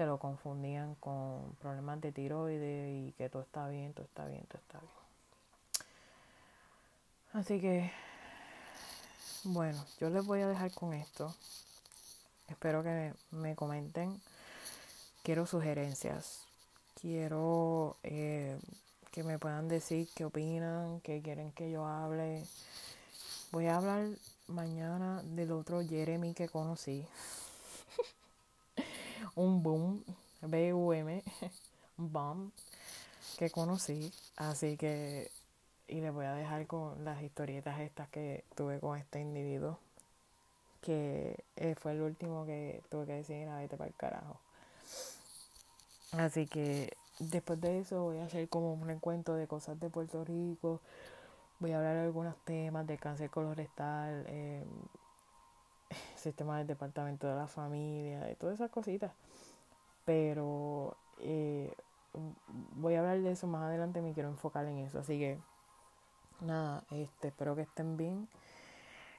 te 0.00 0.06
lo 0.06 0.18
confundían 0.18 0.94
con 0.94 1.54
problemas 1.60 2.00
de 2.00 2.10
tiroides 2.10 2.88
y 2.88 3.12
que 3.18 3.28
todo 3.28 3.42
está 3.42 3.68
bien, 3.68 3.92
todo 3.92 4.06
está 4.06 4.24
bien, 4.24 4.46
todo 4.46 4.56
está 4.56 4.78
bien. 4.78 4.92
Así 7.34 7.60
que 7.60 7.92
bueno, 9.44 9.84
yo 10.00 10.08
les 10.08 10.24
voy 10.24 10.40
a 10.40 10.48
dejar 10.48 10.72
con 10.72 10.94
esto. 10.94 11.34
Espero 12.48 12.82
que 12.82 13.12
me 13.30 13.54
comenten. 13.54 14.18
Quiero 15.22 15.44
sugerencias. 15.44 16.44
Quiero 16.98 17.98
eh, 18.02 18.58
que 19.10 19.22
me 19.22 19.38
puedan 19.38 19.68
decir 19.68 20.08
qué 20.14 20.24
opinan, 20.24 21.02
qué 21.02 21.20
quieren 21.20 21.52
que 21.52 21.70
yo 21.70 21.84
hable. 21.84 22.46
Voy 23.52 23.66
a 23.66 23.76
hablar 23.76 24.08
mañana 24.46 25.20
del 25.24 25.52
otro 25.52 25.86
Jeremy 25.86 26.32
que 26.32 26.48
conocí. 26.48 27.06
un 29.40 29.62
boom, 29.62 30.04
B-U-M, 30.42 31.22
que 33.38 33.50
conocí. 33.50 34.12
Así 34.36 34.76
que 34.76 35.30
y 35.88 36.00
les 36.00 36.12
voy 36.12 36.26
a 36.26 36.34
dejar 36.34 36.66
con 36.66 37.04
las 37.04 37.20
historietas 37.22 37.80
estas 37.80 38.08
que 38.10 38.44
tuve 38.54 38.78
con 38.78 38.96
este 38.96 39.20
individuo 39.20 39.80
que 40.82 41.42
eh, 41.56 41.74
fue 41.74 41.92
el 41.92 42.02
último 42.02 42.46
que 42.46 42.80
tuve 42.88 43.06
que 43.06 43.12
decir 43.14 43.48
a 43.48 43.58
vete 43.58 43.76
para 43.76 43.88
el 43.88 43.96
carajo 43.96 44.38
así 46.12 46.46
que 46.46 46.96
después 47.18 47.60
de 47.60 47.80
eso 47.80 48.04
voy 48.04 48.18
a 48.18 48.26
hacer 48.26 48.48
como 48.48 48.74
un 48.74 48.88
encuentro 48.88 49.34
de 49.34 49.48
cosas 49.48 49.80
de 49.80 49.90
Puerto 49.90 50.24
Rico. 50.24 50.80
Voy 51.58 51.72
a 51.72 51.78
hablar 51.78 51.96
de 51.96 52.02
algunos 52.02 52.36
temas 52.44 52.86
de 52.86 52.96
cáncer 52.96 53.28
colorectal 53.28 54.24
eh, 54.28 54.64
sistema 56.16 56.58
del 56.58 56.68
departamento 56.68 57.26
de 57.26 57.34
la 57.34 57.48
familia 57.48 58.20
de 58.20 58.36
todas 58.36 58.54
esas 58.54 58.70
cositas 58.70 59.10
pero 60.10 60.96
eh, 61.20 61.72
voy 62.74 62.96
a 62.96 62.98
hablar 62.98 63.20
de 63.20 63.30
eso 63.30 63.46
más 63.46 63.62
adelante 63.62 64.02
me 64.02 64.12
quiero 64.12 64.28
enfocar 64.28 64.66
en 64.66 64.78
eso 64.78 64.98
así 64.98 65.20
que 65.20 65.38
nada, 66.40 66.82
este, 66.90 67.28
espero 67.28 67.54
que 67.54 67.62
estén 67.62 67.96
bien. 67.96 68.28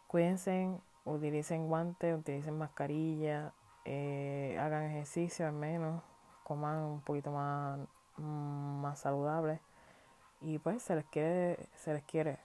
Cuídense, 0.07 0.77
utilicen 1.05 1.69
guantes, 1.69 2.19
utilicen 2.19 2.57
mascarilla, 2.57 3.53
eh, 3.85 4.57
hagan 4.59 4.83
ejercicio 4.83 5.47
al 5.47 5.53
menos, 5.53 6.03
coman 6.43 6.79
un 6.79 6.99
poquito 6.99 7.31
más, 7.31 7.79
más 8.17 8.99
saludable. 8.99 9.61
Y 10.41 10.59
pues 10.59 10.81
se 10.83 10.95
les 10.95 11.05
quiere, 11.05 11.69
se 11.77 11.93
les 11.93 12.03
quiere. 12.03 12.37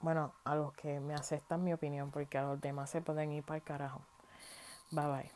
Bueno, 0.00 0.32
a 0.44 0.56
los 0.56 0.72
que 0.72 0.98
me 0.98 1.14
aceptan 1.14 1.62
mi 1.62 1.72
opinión, 1.72 2.10
porque 2.10 2.36
a 2.38 2.42
los 2.42 2.60
demás 2.60 2.90
se 2.90 3.00
pueden 3.00 3.30
ir 3.30 3.44
para 3.44 3.58
el 3.58 3.62
carajo. 3.62 4.00
Bye 4.90 5.06
bye. 5.06 5.35